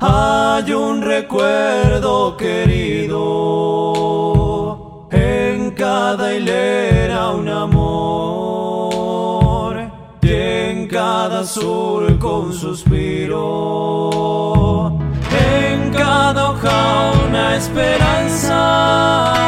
Hay 0.00 0.72
un 0.72 1.02
recuerdo 1.02 2.36
querido, 2.36 3.16
en 5.10 5.72
cada 5.72 6.34
hilera 6.34 7.30
un 7.30 7.48
amor. 7.48 8.90
Y 10.22 10.32
en 10.32 10.86
cada 10.86 11.44
surco 11.44 12.40
un 12.40 12.52
suspiro, 12.52 13.40
en 15.32 15.90
cada 15.92 16.50
hoja 16.50 17.12
una 17.26 17.56
esperanza. 17.56 19.39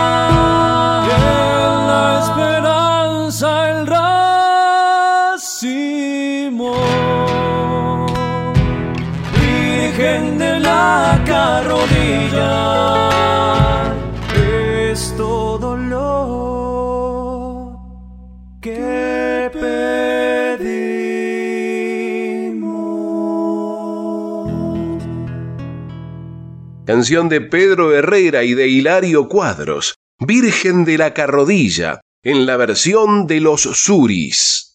Canción 26.92 27.30
de 27.30 27.40
Pedro 27.40 27.96
Herrera 27.96 28.44
y 28.44 28.52
de 28.52 28.68
Hilario 28.68 29.26
Cuadros, 29.26 29.94
Virgen 30.20 30.84
de 30.84 30.98
la 30.98 31.14
Carrodilla, 31.14 32.02
en 32.22 32.44
la 32.44 32.58
versión 32.58 33.26
de 33.26 33.40
los 33.40 33.62
Suris. 33.62 34.74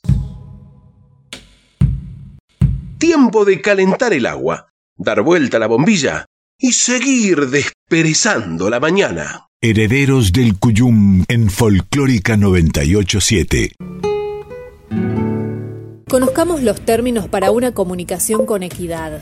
Tiempo 2.98 3.46
de 3.46 3.62
calentar 3.62 4.14
el 4.14 4.26
agua, 4.26 4.72
dar 4.98 5.22
vuelta 5.22 5.58
a 5.58 5.60
la 5.60 5.68
bombilla 5.68 6.26
y 6.60 6.72
seguir 6.72 7.52
desperezando 7.52 8.72
la 8.72 8.80
mañana. 8.80 9.50
Herederos 9.62 10.32
del 10.34 10.58
Cuyum 10.58 11.24
en 11.28 11.52
Folclórica 11.52 12.36
987. 12.36 13.74
Conozcamos 16.10 16.64
los 16.64 16.82
términos 16.82 17.28
para 17.28 17.52
una 17.52 17.76
comunicación 17.76 18.48
con 18.48 18.64
equidad. 18.64 19.22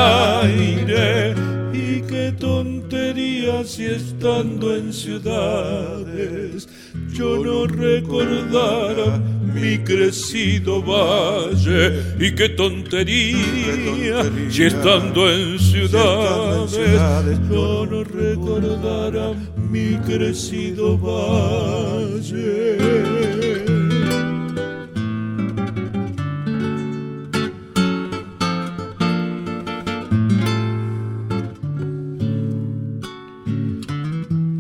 aire. 0.49 1.35
Y 1.75 2.01
qué 2.03 2.33
tontería 2.39 3.63
si 3.65 3.85
estando 3.85 4.75
en 4.75 4.93
ciudades 4.93 6.69
yo 7.13 7.37
no 7.37 7.67
recordara 7.67 9.21
mi 9.55 9.79
crecido 9.79 10.83
valle 10.83 12.03
y 12.19 12.35
qué 12.35 12.49
tontería, 12.51 14.25
si 14.49 14.65
estando 14.65 15.31
en 15.31 15.59
ciudades 15.59 17.39
yo 17.51 17.87
no 17.87 18.03
recordara 18.03 19.33
mi 19.73 19.97
crecido 20.05 20.99
valle. 20.99 22.77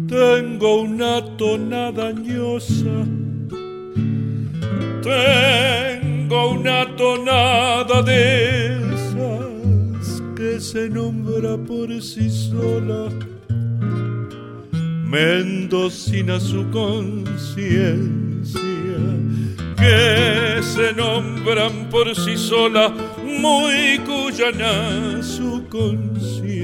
Tengo 0.09 0.81
una 0.81 1.37
tonada 1.37 2.09
añosa, 2.09 2.97
tengo 5.03 6.51
una 6.53 6.97
tonada 6.97 8.01
de 8.03 8.79
esas 8.95 10.23
que 10.35 10.59
se 10.59 10.89
nombra 10.89 11.59
por 11.59 11.89
sí 12.01 12.31
sola 12.31 13.11
mendocina 15.13 16.41
su 16.41 16.71
conciencia, 16.71 18.59
que 19.77 20.63
se 20.63 20.95
nombran 20.95 21.91
por 21.91 22.17
sí 22.17 22.39
sola, 22.39 22.95
muy 23.23 23.99
cuyana 24.07 25.23
su 25.23 25.67
conciencia. 25.69 26.63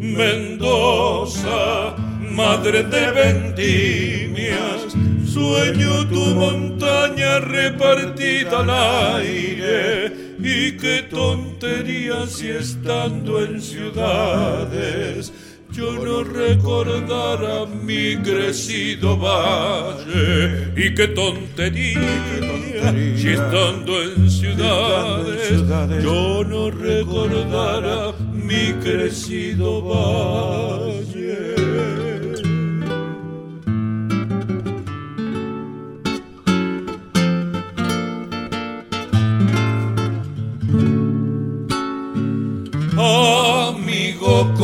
Mendoza, 0.00 1.94
madre 2.32 2.84
de 2.84 3.10
vendimias, 3.10 4.96
sueño 5.30 6.08
tu 6.08 6.24
montaña 6.34 7.38
repartida 7.40 8.60
al 8.60 8.70
aire. 9.20 10.28
Y 10.40 10.72
qué 10.78 11.02
tontería 11.10 12.26
si 12.26 12.48
estando 12.48 13.44
en 13.44 13.60
ciudades 13.60 15.32
yo 15.78 15.92
no 15.92 16.24
recordara 16.24 17.64
mi 17.66 18.16
crecido 18.16 19.16
valle 19.16 20.72
y 20.76 20.92
qué 20.92 21.06
tontería, 21.06 22.00
si 23.16 23.28
estando 23.28 24.02
en 24.02 24.28
ciudades, 24.28 25.62
yo 26.02 26.42
no 26.42 26.72
recordara 26.72 28.12
mi 28.32 28.72
crecido 28.82 29.82
valle. 29.82 31.27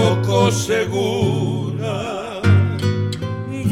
Coco 0.04 0.50
Segura, 0.50 2.42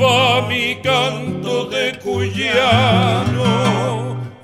va 0.00 0.46
mi 0.48 0.80
canto 0.82 1.66
de 1.66 1.98
cuyano, 2.02 3.44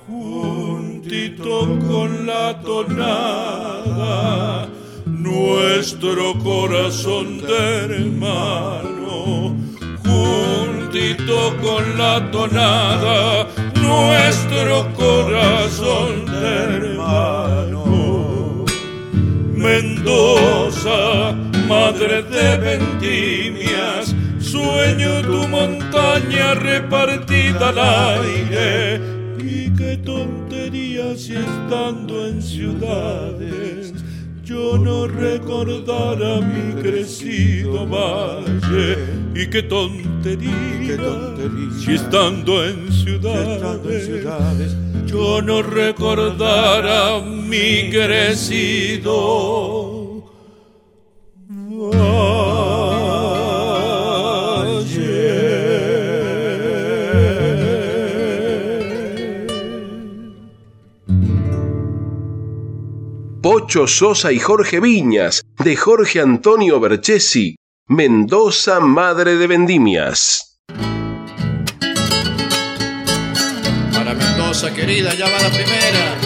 juntito 0.07 1.79
con 1.89 2.27
la 2.27 2.61
tonada, 2.61 4.69
nuestro 5.07 6.35
corazón 6.45 7.39
de 7.39 7.87
hermano, 7.87 9.57
juntito 10.05 11.57
con 11.63 11.97
la 11.97 12.31
tonada, 12.31 13.47
nuestro 13.81 14.93
corazón 14.93 16.27
de 16.27 16.49
hermano. 16.77 17.79
Mendoza, 19.55 21.48
madre 21.69 22.23
de 22.23 22.57
vendimias, 22.57 24.15
sueño 24.41 25.23
tu 25.23 25.47
montaña 25.49 26.55
repartida 26.55 27.69
al 27.69 27.79
aire. 27.79 29.01
Y 29.39 29.71
qué 29.77 29.99
tontería 29.99 31.17
si 31.17 31.35
estando 31.35 32.27
en 32.27 32.43
ciudades 32.43 33.93
yo 34.49 34.79
no 34.79 35.07
recordara 35.07 36.41
mi 36.41 36.81
crecido 36.81 37.87
valle. 37.87 38.97
Y 39.35 39.47
qué 39.49 39.63
tontería, 39.63 40.97
si 41.79 41.95
estando 41.97 42.65
en 42.65 42.91
ciudades, 42.91 44.09
yo 45.05 45.43
no 45.43 45.61
recordara 45.61 47.21
mi 47.21 47.91
crecido 47.91 49.09
Pocho 63.69 63.87
Sosa 63.87 64.33
y 64.33 64.39
Jorge 64.39 64.81
Viñas, 64.81 65.43
de 65.63 65.77
Jorge 65.77 66.23
Antonio 66.23 66.81
Berchesi, 66.81 67.57
Mendoza, 67.87 68.81
Madre 68.81 69.37
de 69.37 69.47
Vendimias. 69.47 70.59
Para 73.93 74.15
Mendoza, 74.15 74.73
querida, 74.73 75.13
ya 75.13 75.27
va 75.27 75.43
la 75.43 75.51
primera. 75.51 76.18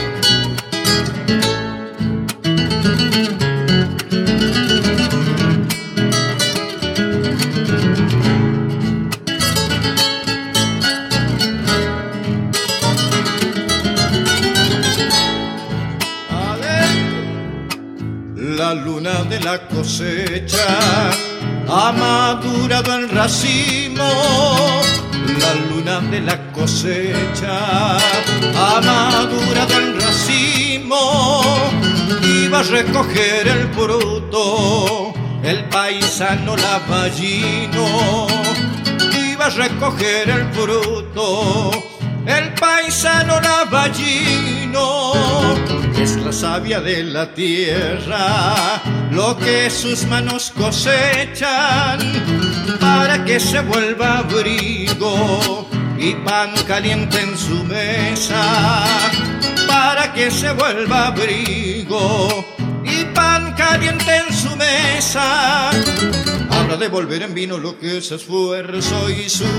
La 18.73 18.81
luna 18.81 19.23
de 19.25 19.39
la 19.39 19.69
cosecha 19.69 21.11
ha 21.69 21.93
madurado 21.93 23.07
racimo. 23.09 24.09
La 25.39 25.53
luna 25.69 26.01
de 26.11 26.21
la 26.23 26.51
cosecha 26.53 27.99
ha 27.99 28.81
madurado 28.81 29.75
racimo. 30.01 31.43
Iba 32.23 32.61
a 32.61 32.63
recoger 32.63 33.47
el 33.47 33.69
fruto, 33.75 35.13
el 35.43 35.69
paisano 35.69 36.57
lavallino. 36.57 38.27
Iba 39.33 39.47
a 39.47 39.51
recoger 39.51 40.31
el 40.31 40.51
fruto, 40.55 41.73
el 42.25 42.55
paisano 42.55 43.39
lavallino 43.39 44.63
es 46.03 46.17
la 46.17 46.33
savia 46.33 46.81
de 46.81 47.05
la 47.05 47.33
tierra, 47.33 48.83
lo 49.13 49.39
que 49.39 49.71
sus 49.71 50.05
manos 50.07 50.51
cosechan, 50.51 52.01
para 52.81 53.25
que 53.25 53.39
se 53.39 53.61
vuelva 53.61 54.19
abrigo 54.19 55.69
y 55.97 56.15
pan 56.27 56.51
caliente 56.67 57.21
en 57.21 57.39
su 57.39 57.63
mesa, 57.65 58.83
para 59.69 60.13
que 60.13 60.29
se 60.33 60.53
vuelva 60.55 61.07
abrigo 61.07 62.45
y 62.85 63.05
pan 63.15 63.55
caliente 63.55 64.17
en 64.27 64.35
su 64.35 64.57
mesa. 64.57 65.71
Habla 66.51 66.77
de 66.79 66.89
volver 66.89 67.23
en 67.23 67.33
vino 67.33 67.59
lo 67.59 67.79
que 67.79 67.99
es 67.99 68.11
esfuerzo 68.11 69.09
y 69.09 69.29
sudor 69.31 69.53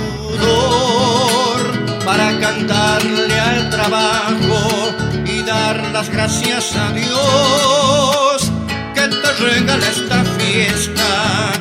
para 2.03 2.37
cantarle 2.37 3.39
al 3.39 3.69
trabajo 3.69 5.02
dar 5.45 5.91
las 5.91 6.09
gracias 6.09 6.75
a 6.75 6.91
Dios 6.91 8.51
que 8.93 9.07
te 9.07 9.33
regala 9.33 9.87
esta 9.87 10.23
fiesta, 10.37 11.51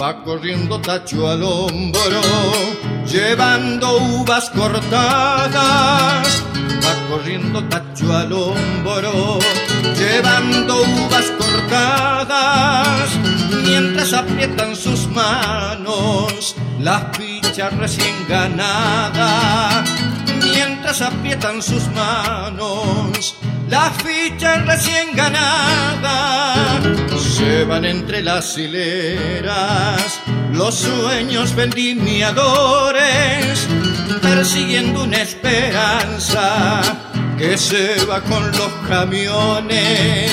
Va 0.00 0.22
corriendo 0.22 0.80
Tacho 0.80 1.28
al 1.28 1.42
hombro, 1.42 2.20
llevando 3.04 3.96
uvas 3.98 4.48
cortadas. 4.50 6.44
Va 6.84 7.08
corriendo 7.10 7.64
Tacho 7.64 8.16
al 8.16 8.32
hombro, 8.32 9.40
llevando 9.98 10.82
uvas 10.82 11.32
cortadas. 11.36 13.10
Mientras 13.64 14.12
aprietan 14.12 14.76
sus 14.76 15.08
manos 15.08 16.54
las 16.78 17.16
fichas 17.16 17.76
recién 17.76 18.14
ganadas. 18.28 19.67
Aprietan 20.88 21.62
sus 21.62 21.86
manos. 21.88 23.36
Las 23.68 23.92
fichas 24.02 24.64
recién 24.64 25.14
ganadas 25.14 26.82
se 27.20 27.64
van 27.64 27.84
entre 27.84 28.22
las 28.22 28.56
hileras. 28.56 30.18
Los 30.50 30.76
sueños 30.76 31.54
vendimiadores 31.54 33.68
persiguiendo 34.22 35.04
una 35.04 35.18
esperanza 35.18 36.80
que 37.36 37.58
se 37.58 38.02
va 38.06 38.22
con 38.22 38.50
los 38.50 38.72
camiones. 38.88 40.32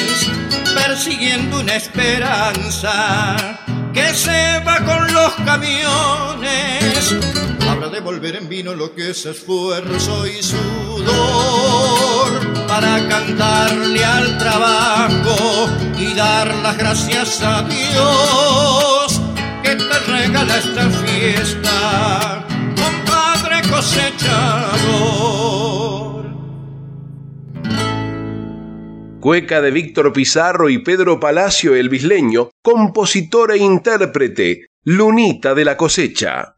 Persiguiendo 0.73 1.59
una 1.59 1.75
esperanza 1.75 3.35
que 3.93 4.13
se 4.13 4.59
va 4.65 4.77
con 4.85 5.13
los 5.13 5.33
camiones 5.45 7.13
Habla 7.75 7.89
de 7.89 7.99
volver 7.99 8.37
en 8.37 8.47
vino 8.47 8.73
lo 8.73 8.95
que 8.95 9.09
es 9.09 9.25
esfuerzo 9.25 10.25
y 10.25 10.41
sudor 10.41 11.05
para 12.69 13.05
cantarle 13.09 14.01
al 14.01 14.37
trabajo 14.37 15.69
y 15.99 16.13
dar 16.13 16.55
las 16.55 16.77
gracias 16.77 17.41
a 17.41 17.63
Dios 17.63 19.21
que 19.61 19.75
te 19.75 19.99
regala 20.09 20.57
esta 20.57 20.89
fiesta, 20.89 22.47
compadre 22.77 23.61
cosechador. 23.69 25.35
Cueca 29.19 29.59
de 29.59 29.71
Víctor 29.71 30.13
Pizarro 30.13 30.69
y 30.69 30.77
Pedro 30.77 31.19
Palacio 31.19 31.75
el 31.75 31.89
Bisleño, 31.89 32.51
compositor 32.61 33.51
e 33.51 33.57
intérprete, 33.57 34.67
Lunita 34.85 35.53
de 35.53 35.65
la 35.65 35.75
cosecha. 35.75 36.55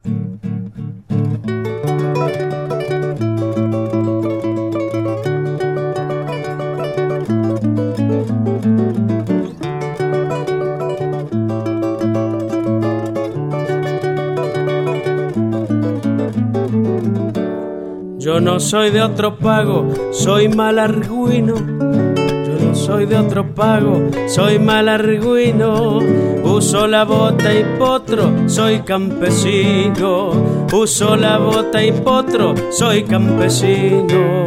Yo 18.37 18.41
no 18.41 18.59
soy 18.59 18.91
de 18.91 19.01
otro 19.01 19.35
pago, 19.35 19.91
soy 20.11 20.47
malarguino. 20.47 21.55
Yo 21.55 22.67
no 22.67 22.75
soy 22.75 23.07
de 23.07 23.17
otro 23.17 23.55
pago, 23.55 24.11
soy 24.27 24.59
malarguino. 24.59 25.97
Uso 26.43 26.85
la 26.85 27.03
bota 27.03 27.51
y 27.51 27.65
potro, 27.79 28.47
soy 28.47 28.81
campesino. 28.81 30.65
Uso 30.71 31.15
la 31.15 31.39
bota 31.39 31.83
y 31.83 31.91
potro, 31.91 32.53
soy 32.69 33.05
campesino. 33.05 34.45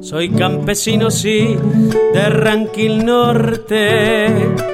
Soy 0.00 0.30
campesino, 0.30 1.08
sí, 1.08 1.56
de 2.12 2.30
Ranquil 2.30 3.06
Norte 3.06 4.65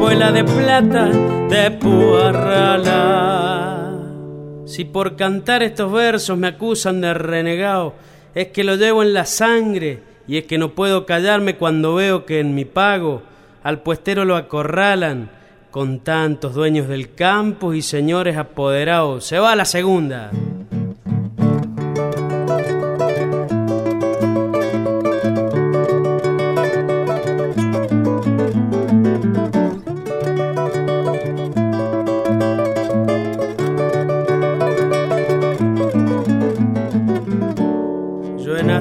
espuela 0.00 0.32
de 0.32 0.44
plata 0.44 1.08
de 1.50 1.70
puarrala. 1.72 3.12
Si 4.64 4.86
por 4.86 5.14
cantar 5.14 5.62
estos 5.62 5.92
versos 5.92 6.38
me 6.38 6.46
acusan 6.46 7.02
de 7.02 7.12
renegado, 7.12 7.92
es 8.34 8.46
que 8.48 8.64
lo 8.64 8.76
llevo 8.76 9.02
en 9.02 9.12
la 9.12 9.26
sangre 9.26 10.02
y 10.26 10.38
es 10.38 10.44
que 10.44 10.56
no 10.56 10.70
puedo 10.70 11.04
callarme 11.04 11.56
cuando 11.56 11.96
veo 11.96 12.24
que 12.24 12.40
en 12.40 12.54
mi 12.54 12.64
pago 12.64 13.20
al 13.62 13.82
puestero 13.82 14.24
lo 14.24 14.36
acorralan 14.36 15.28
con 15.70 16.00
tantos 16.00 16.54
dueños 16.54 16.88
del 16.88 17.14
campo 17.14 17.74
y 17.74 17.82
señores 17.82 18.38
apoderados. 18.38 19.26
Se 19.26 19.38
va 19.38 19.52
a 19.52 19.56
la 19.56 19.66
segunda. 19.66 20.30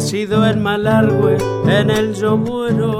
Nacido 0.10 0.44
en 0.48 0.64
Malargüe, 0.64 1.38
en 1.68 1.92
el 1.92 2.16
yo 2.16 2.36
muero. 2.36 2.98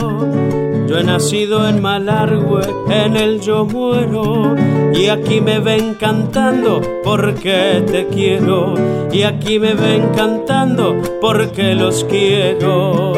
Yo 0.88 1.00
he 1.00 1.04
nacido 1.04 1.68
en 1.68 1.82
Malargüe, 1.82 2.62
en 2.88 3.18
el 3.18 3.42
yo 3.42 3.66
muero, 3.66 4.56
y 4.94 5.08
aquí 5.08 5.42
me 5.42 5.58
ven 5.58 5.96
cantando 5.96 6.80
porque 7.04 7.84
te 7.92 8.06
quiero, 8.10 8.76
y 9.12 9.24
aquí 9.24 9.58
me 9.58 9.74
ven 9.74 10.10
cantando 10.16 11.02
porque 11.20 11.74
los 11.74 12.04
quiero. 12.04 13.14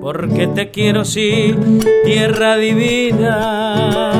Porque 0.00 0.48
te 0.48 0.72
quiero, 0.72 1.04
sí, 1.04 1.54
tierra 2.04 2.56
divina 2.56 4.19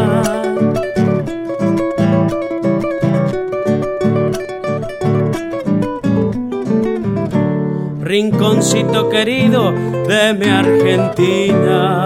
querido 9.10 9.72
de 9.72 10.34
mi 10.34 10.46
Argentina. 10.46 11.96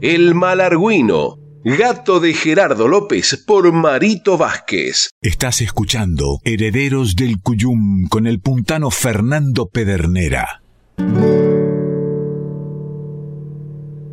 El 0.00 0.34
Malarguino, 0.34 1.38
gato 1.62 2.18
de 2.18 2.34
Gerardo 2.34 2.88
López 2.88 3.42
por 3.46 3.70
Marito 3.72 4.36
Vázquez. 4.36 5.10
Estás 5.20 5.60
escuchando 5.60 6.40
Herederos 6.42 7.14
del 7.14 7.40
Cuyum 7.40 8.08
con 8.08 8.26
el 8.26 8.40
puntano 8.40 8.90
Fernando 8.90 9.68
Pedernera. 9.68 10.62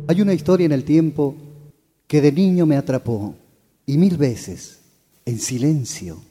Hay 0.06 0.20
una 0.20 0.32
historia 0.32 0.66
en 0.66 0.72
el 0.72 0.84
tiempo 0.84 1.34
que 2.06 2.20
de 2.20 2.30
niño 2.30 2.66
me 2.66 2.76
atrapó 2.76 3.34
y 3.84 3.98
mil 3.98 4.16
veces, 4.16 4.80
en 5.24 5.40
silencio, 5.40 6.29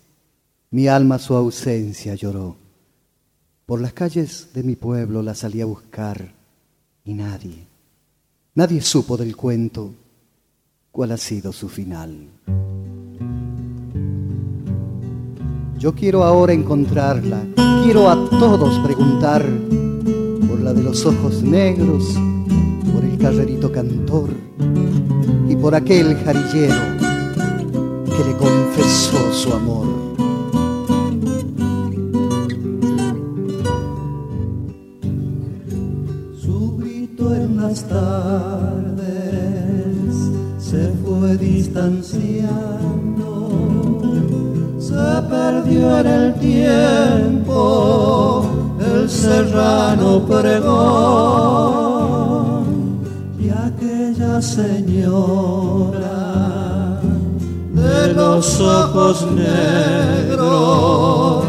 mi 0.72 0.88
alma 0.88 1.17
su 1.17 1.36
ausencia 1.36 2.15
lloró. 2.15 2.55
Por 3.65 3.82
las 3.82 3.93
calles 3.93 4.49
de 4.53 4.63
mi 4.63 4.76
pueblo 4.76 5.22
la 5.22 5.34
salí 5.34 5.61
a 5.61 5.65
buscar 5.65 6.34
y 7.03 7.13
nadie, 7.13 7.65
nadie 8.55 8.82
supo 8.82 9.17
del 9.17 9.36
cuento 9.36 9.93
cuál 10.91 11.11
ha 11.11 11.17
sido 11.17 11.51
su 11.53 11.70
final. 11.70 12.30
Yo 15.78 15.95
quiero 15.95 16.24
ahora 16.24 16.53
encontrarla, 16.53 17.47
quiero 17.84 18.09
a 18.09 18.30
todos 18.30 18.78
preguntar 18.86 19.45
por 20.47 20.59
la 20.59 20.74
de 20.74 20.84
los 20.84 21.05
ojos 21.05 21.41
negros, 21.41 22.03
por 22.93 23.05
el 23.05 23.17
carrerito 23.17 23.72
cantor 23.72 24.30
y 25.47 25.55
por 25.55 25.74
aquel 25.74 26.15
jarillero 26.17 26.97
que 28.05 28.26
le 28.26 28.38
confesó 28.38 29.34
su 29.34 29.53
amor. 29.53 30.28
En 46.00 46.08
el 46.08 46.34
tiempo 46.36 48.45
el 48.80 49.10
serrano 49.10 50.22
pregón 50.26 50.70
y 53.38 53.50
aquella 53.50 54.41
señora 54.41 56.02
de 57.74 58.14
los 58.14 58.62
ojos 58.62 59.28
negros 59.32 61.43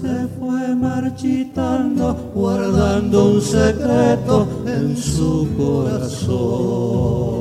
se 0.00 0.28
fue 0.38 0.74
marchitando 0.74 2.16
guardando 2.34 3.32
un 3.32 3.42
secreto 3.42 4.48
en 4.66 4.96
su 4.96 5.46
corazón. 5.58 7.33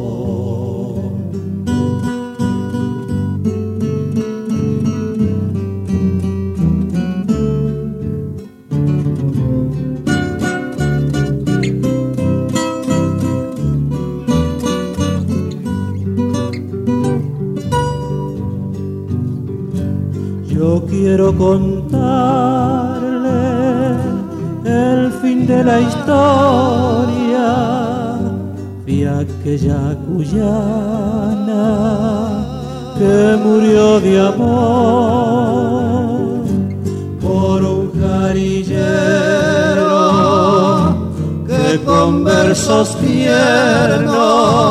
Quiero 21.16 21.30
contarle 21.38 22.02
el 24.66 25.12
fin 25.22 25.46
de 25.46 25.64
la 25.64 25.80
historia 25.80 27.50
de 28.84 29.08
aquella 29.22 29.96
cuyana 30.08 31.68
que 32.98 33.38
murió 33.46 34.00
de 34.00 34.20
amor 34.22 35.14
por 37.22 37.62
un 37.64 37.92
carillero 38.02 39.14
que 41.46 41.80
con 41.86 42.24
versos 42.24 42.98
tiernos 42.98 44.64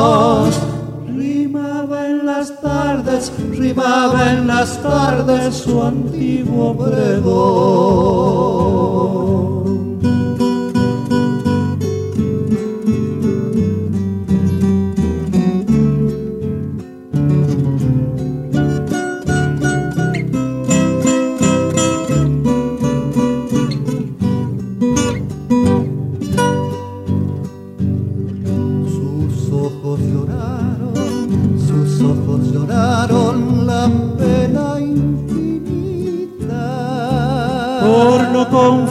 rimaba 1.07 2.07
en 2.07 2.25
las 2.25 2.59
tardes, 2.59 3.31
rimaba 3.51 4.33
en 4.33 4.47
las 4.47 4.77
tardes 4.83 5.55
su 5.55 5.81
antiguo 6.23 6.73
pregón. 6.77 8.32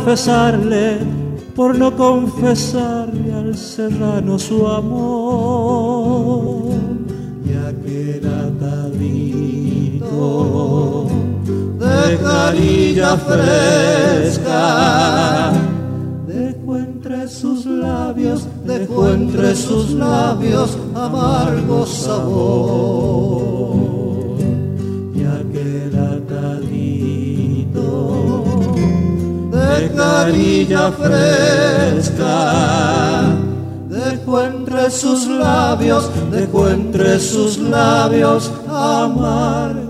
Confesarle, 0.03 0.99
por 1.55 1.79
no 1.79 1.97
confesarle 1.97 3.33
al 3.33 3.57
serrano 3.57 4.37
su 4.37 4.67
amor. 4.67 6.73
Y 7.45 7.55
aquel 7.55 8.27
atadito 8.27 10.09
de 11.79 12.19
carilla 12.19 13.17
fresca 13.17 15.53
dejó 16.27 16.79
entre 16.79 17.29
sus 17.29 17.65
labios, 17.67 18.49
dejó 18.65 19.09
entre 19.09 19.55
sus 19.55 19.93
labios 19.93 20.77
amargo 20.97 21.87
sabor. 21.87 23.62
De 30.03 30.09
carilla 30.33 30.91
fresca, 30.93 32.35
de 33.89 33.99
dejó 33.99 34.43
entre 34.43 34.91
sus 34.91 35.27
labios, 35.29 36.11
dejó 36.31 36.69
entre 36.69 37.19
sus 37.21 37.59
labios 37.59 38.51
amargos. 38.69 39.83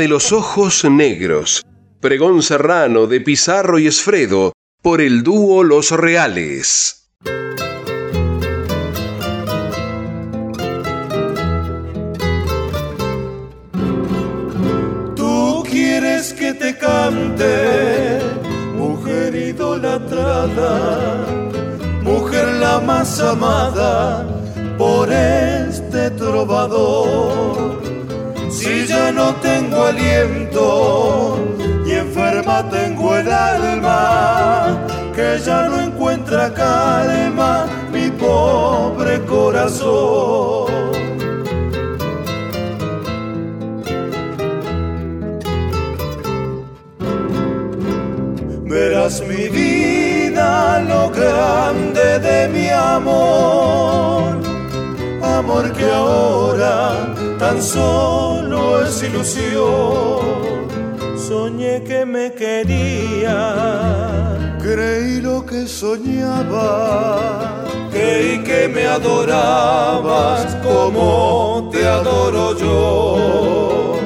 De 0.00 0.08
los 0.08 0.32
ojos 0.32 0.86
negros, 0.86 1.62
pregón 2.00 2.42
serrano 2.42 3.06
de 3.06 3.20
Pizarro 3.20 3.78
y 3.78 3.86
Esfredo, 3.86 4.54
por 4.80 5.02
el 5.02 5.22
dúo 5.22 5.62
Los 5.62 5.90
Reales. 5.90 6.99
No 29.30 29.36
tengo 29.36 29.84
aliento 29.84 31.38
y 31.86 31.92
enferma 31.92 32.68
tengo 32.68 33.16
el 33.16 33.30
alma, 33.30 34.76
que 35.14 35.38
ya 35.44 35.68
no 35.68 35.80
encuentra 35.80 36.52
calma 36.52 37.66
mi 37.92 38.10
pobre 38.10 39.20
corazón. 39.26 40.70
Verás 48.64 49.22
mi 49.28 49.48
vida 49.48 50.80
lo 50.88 51.10
grande 51.10 52.18
de 52.18 52.48
mi 52.48 52.68
amor, 52.68 54.40
amor 55.22 55.72
que 55.72 55.88
ahora 55.90 57.19
tan 57.40 57.60
solo 57.62 58.84
es 58.84 59.02
ilusión. 59.02 60.68
Soñé 61.16 61.82
que 61.84 62.04
me 62.04 62.34
quería, 62.34 63.38
creí 64.60 65.22
lo 65.22 65.46
que 65.46 65.66
soñaba, 65.66 67.64
creí 67.90 68.44
que 68.44 68.68
me 68.68 68.86
adorabas 68.86 70.54
como 70.62 71.70
te 71.72 71.86
adoro 71.86 72.54
yo. 72.58 73.96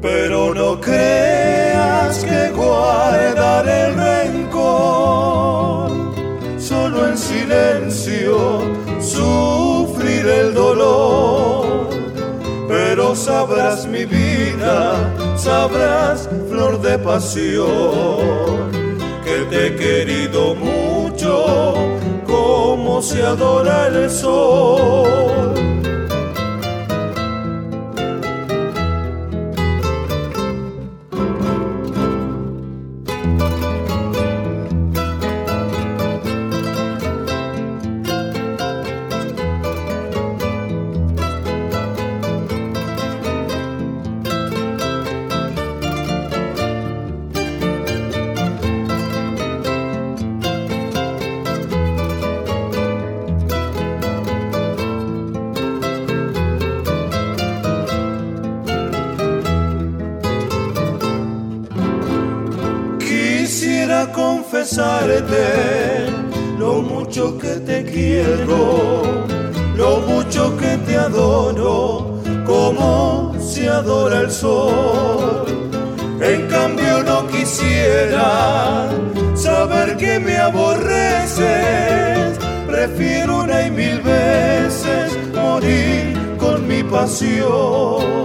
Pero 0.00 0.54
no 0.54 0.80
creas 0.80 2.24
que 2.24 2.50
guardar 2.56 3.68
el 3.68 3.94
rencor, 4.06 5.90
solo 6.58 7.06
en 7.06 7.18
silencio 7.18 8.62
sufrir 8.98 10.26
el 10.26 10.54
dolor 10.54 11.49
sabrás 13.14 13.86
mi 13.86 14.04
vida, 14.04 15.36
sabrás 15.36 16.28
flor 16.48 16.80
de 16.80 16.98
pasión, 16.98 18.70
que 19.24 19.46
te 19.50 19.66
he 19.66 19.76
querido 19.76 20.54
mucho, 20.54 21.74
como 22.26 23.02
se 23.02 23.22
adora 23.22 23.88
el 23.88 24.10
sol 24.10 25.54
pasión. 87.00 88.20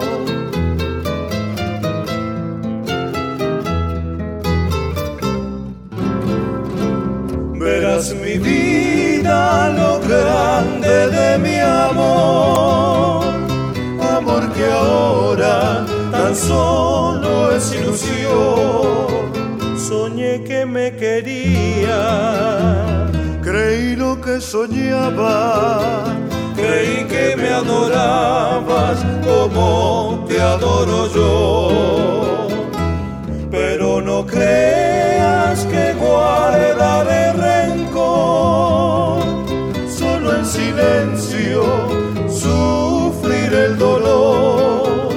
mi 8.22 8.38
vida 8.38 9.70
lo 9.70 10.00
grande 10.02 11.10
de 11.18 11.38
mi 11.40 11.58
amor, 11.60 13.24
amor 14.18 14.44
que 14.54 14.66
ahora 14.66 15.86
tan 16.12 16.36
solo 16.36 17.52
es 17.56 17.74
ilusión. 17.74 19.32
Soñé 19.78 20.44
que 20.44 20.66
me 20.66 20.96
quería, 20.98 22.00
creí 23.42 23.96
lo 23.96 24.20
que 24.20 24.42
soñaba, 24.42 26.04
creí 26.66 27.05
que 27.05 27.36
me 27.38 27.49
adorabas 27.49 29.05
como 29.24 30.26
te 30.28 30.41
adoro 30.41 31.07
yo, 31.13 32.47
pero 33.51 34.01
no 34.01 34.26
creas 34.26 35.66
que 35.66 35.93
guardaré 35.93 37.26
solo 39.88 40.36
en 40.36 40.45
silencio 40.45 41.63
sufrir 42.28 43.53
el 43.53 43.78
dolor. 43.78 45.13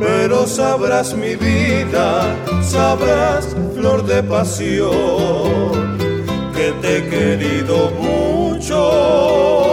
Pero 0.00 0.46
sabrás 0.46 1.14
mi 1.14 1.36
vida, 1.36 2.36
sabrás 2.62 3.56
flor 3.74 4.04
de 4.06 4.22
pasión, 4.22 5.98
que 6.54 6.72
te 6.80 6.98
he 6.98 7.08
querido 7.08 7.90
mucho. 7.90 9.69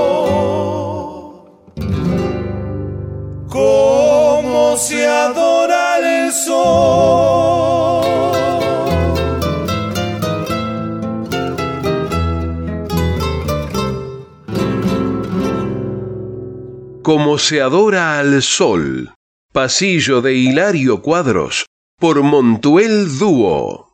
Como 17.02 17.38
se 17.38 17.62
adora 17.62 18.20
al 18.20 18.42
sol. 18.42 19.14
Pasillo 19.54 20.22
de 20.22 20.36
Hilario 20.36 21.02
Cuadros 21.02 21.66
por 21.98 22.22
Montuel 22.22 23.18
Dúo. 23.18 23.87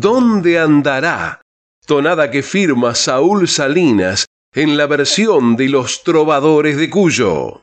¿Dónde 0.00 0.58
andará? 0.58 1.42
Tonada 1.84 2.30
que 2.30 2.42
firma 2.42 2.94
Saúl 2.94 3.46
Salinas 3.46 4.24
en 4.54 4.78
la 4.78 4.86
versión 4.86 5.56
de 5.56 5.68
los 5.68 6.04
trovadores 6.04 6.78
de 6.78 6.88
Cuyo. 6.88 7.60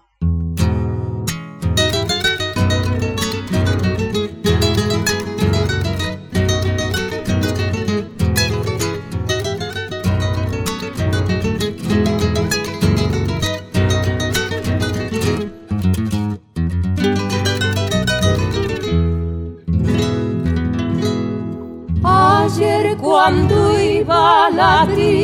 canto 23.27 23.61
y 23.77 24.03
baladilla. 24.03 25.19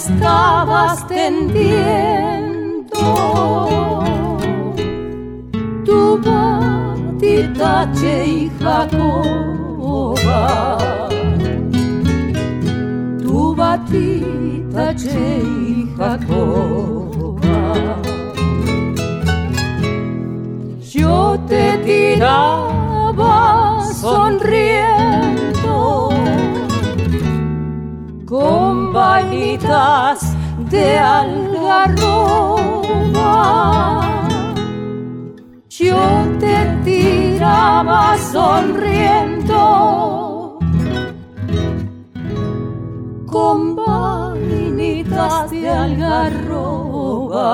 estabas 0.07 1.05
tendiendo. 1.07 1.97
Tu 5.85 6.17
batita 6.25 7.89
che 7.99 8.49
Jacoba. 8.59 10.41
Tu 13.21 13.55
batita 13.55 14.93
che 14.93 15.43
Jacoba. 15.97 17.57
Yo 20.79 21.37
te 21.47 21.77
dirá 21.83 22.66
de 30.69 30.97
algarroba. 30.97 32.01
Yo 35.69 35.97
te 36.39 36.57
tiraba 36.83 38.17
sonriendo 38.31 39.59
con 43.27 43.75
vainitas 43.75 45.51
de 45.51 45.69
algarroba, 45.69 47.51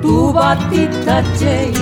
tu 0.00 0.32
batita 0.32 1.22
che 1.38 1.72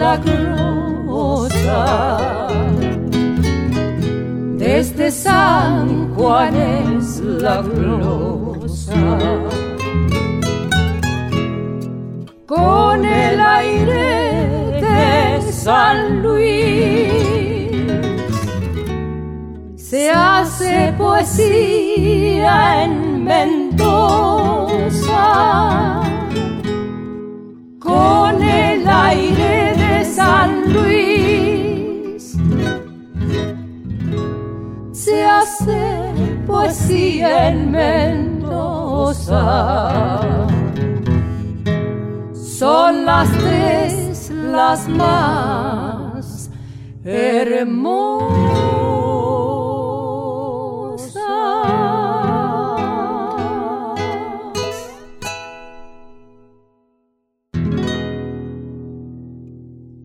Glosa. 0.00 1.86
Desde 4.56 5.10
San 5.10 6.14
Juan 6.14 6.56
es 6.56 7.20
la 7.20 7.60
glosa. 7.60 8.94
Con 12.46 13.04
el 13.04 13.40
aire 13.40 14.80
de 14.80 15.52
San 15.52 16.22
Luis 16.22 17.12
se 19.76 20.10
hace 20.10 20.94
poesía 20.96 22.84
en 22.84 23.22
Mendoza 23.22 24.40
con 27.78 28.29
Son 42.34 43.04
las 43.04 43.28
tres 43.38 44.30
las 44.30 44.88
más 44.88 46.50
hermosas. 47.04 48.40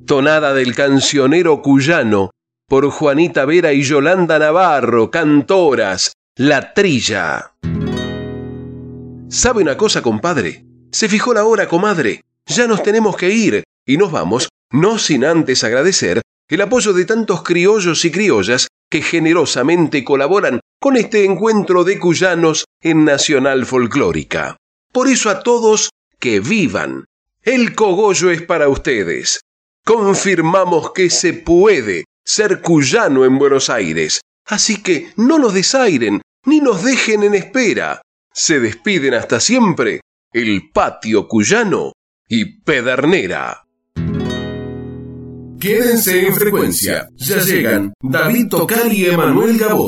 Tonada 0.06 0.54
del 0.54 0.76
cancionero 0.76 1.62
cuyano 1.62 2.30
por 2.68 2.90
Juanita 2.90 3.46
Vera 3.46 3.74
y 3.74 3.82
Yolanda 3.84 4.40
Navarro, 4.40 5.12
cantoras, 5.12 6.14
La 6.38 6.74
Trilla. 6.74 7.54
¿Sabe 9.30 9.62
una 9.62 9.78
cosa, 9.78 10.02
compadre? 10.02 10.66
Se 10.92 11.08
fijó 11.08 11.34
la 11.34 11.46
hora, 11.46 11.70
comadre. 11.70 12.26
Ya 12.46 12.68
nos 12.68 12.84
tenemos 12.84 13.16
que 13.16 13.30
ir 13.30 13.64
y 13.86 13.96
nos 13.96 14.12
vamos, 14.12 14.50
no 14.70 15.00
sin 15.00 15.24
antes 15.24 15.64
agradecer 15.64 16.22
el 16.50 16.60
apoyo 16.60 16.92
de 16.92 17.06
tantos 17.06 17.42
criollos 17.42 18.04
y 18.04 18.12
criollas 18.12 18.68
que 18.90 19.02
generosamente 19.02 20.04
colaboran 20.04 20.60
con 20.82 20.98
este 20.98 21.24
encuentro 21.24 21.86
de 21.86 22.00
cuyanos 22.00 22.66
en 22.82 23.06
Nacional 23.06 23.66
Folclórica. 23.66 24.58
Por 24.92 25.08
eso 25.08 25.30
a 25.30 25.40
todos 25.40 25.92
que 26.20 26.42
vivan. 26.42 27.06
El 27.44 27.76
cogollo 27.76 28.30
es 28.30 28.42
para 28.42 28.68
ustedes. 28.68 29.40
Confirmamos 29.86 30.92
que 30.92 31.10
se 31.10 31.32
puede 31.32 32.04
ser 32.26 32.60
cuyano 32.60 33.24
en 33.24 33.40
Buenos 33.40 33.70
Aires. 33.70 34.20
Así 34.46 34.82
que 34.82 35.12
no 35.18 35.40
nos 35.40 35.54
desairen 35.54 36.22
ni 36.46 36.60
nos 36.60 36.84
dejen 36.84 37.24
en 37.24 37.36
espera. 37.36 38.02
Se 38.32 38.60
despiden 38.60 39.14
hasta 39.14 39.40
siempre 39.40 40.02
el 40.34 40.70
patio 40.72 41.28
cuyano 41.28 41.94
y 42.28 42.60
Pedernera. 42.62 43.66
Quédense 45.60 46.28
en 46.28 46.36
frecuencia. 46.36 47.10
Ya 47.16 47.40
llegan 47.40 47.94
David 48.02 48.50
Tocal 48.50 48.94
y 48.94 49.06
Emanuel 49.06 49.58
Gabot. 49.58 49.84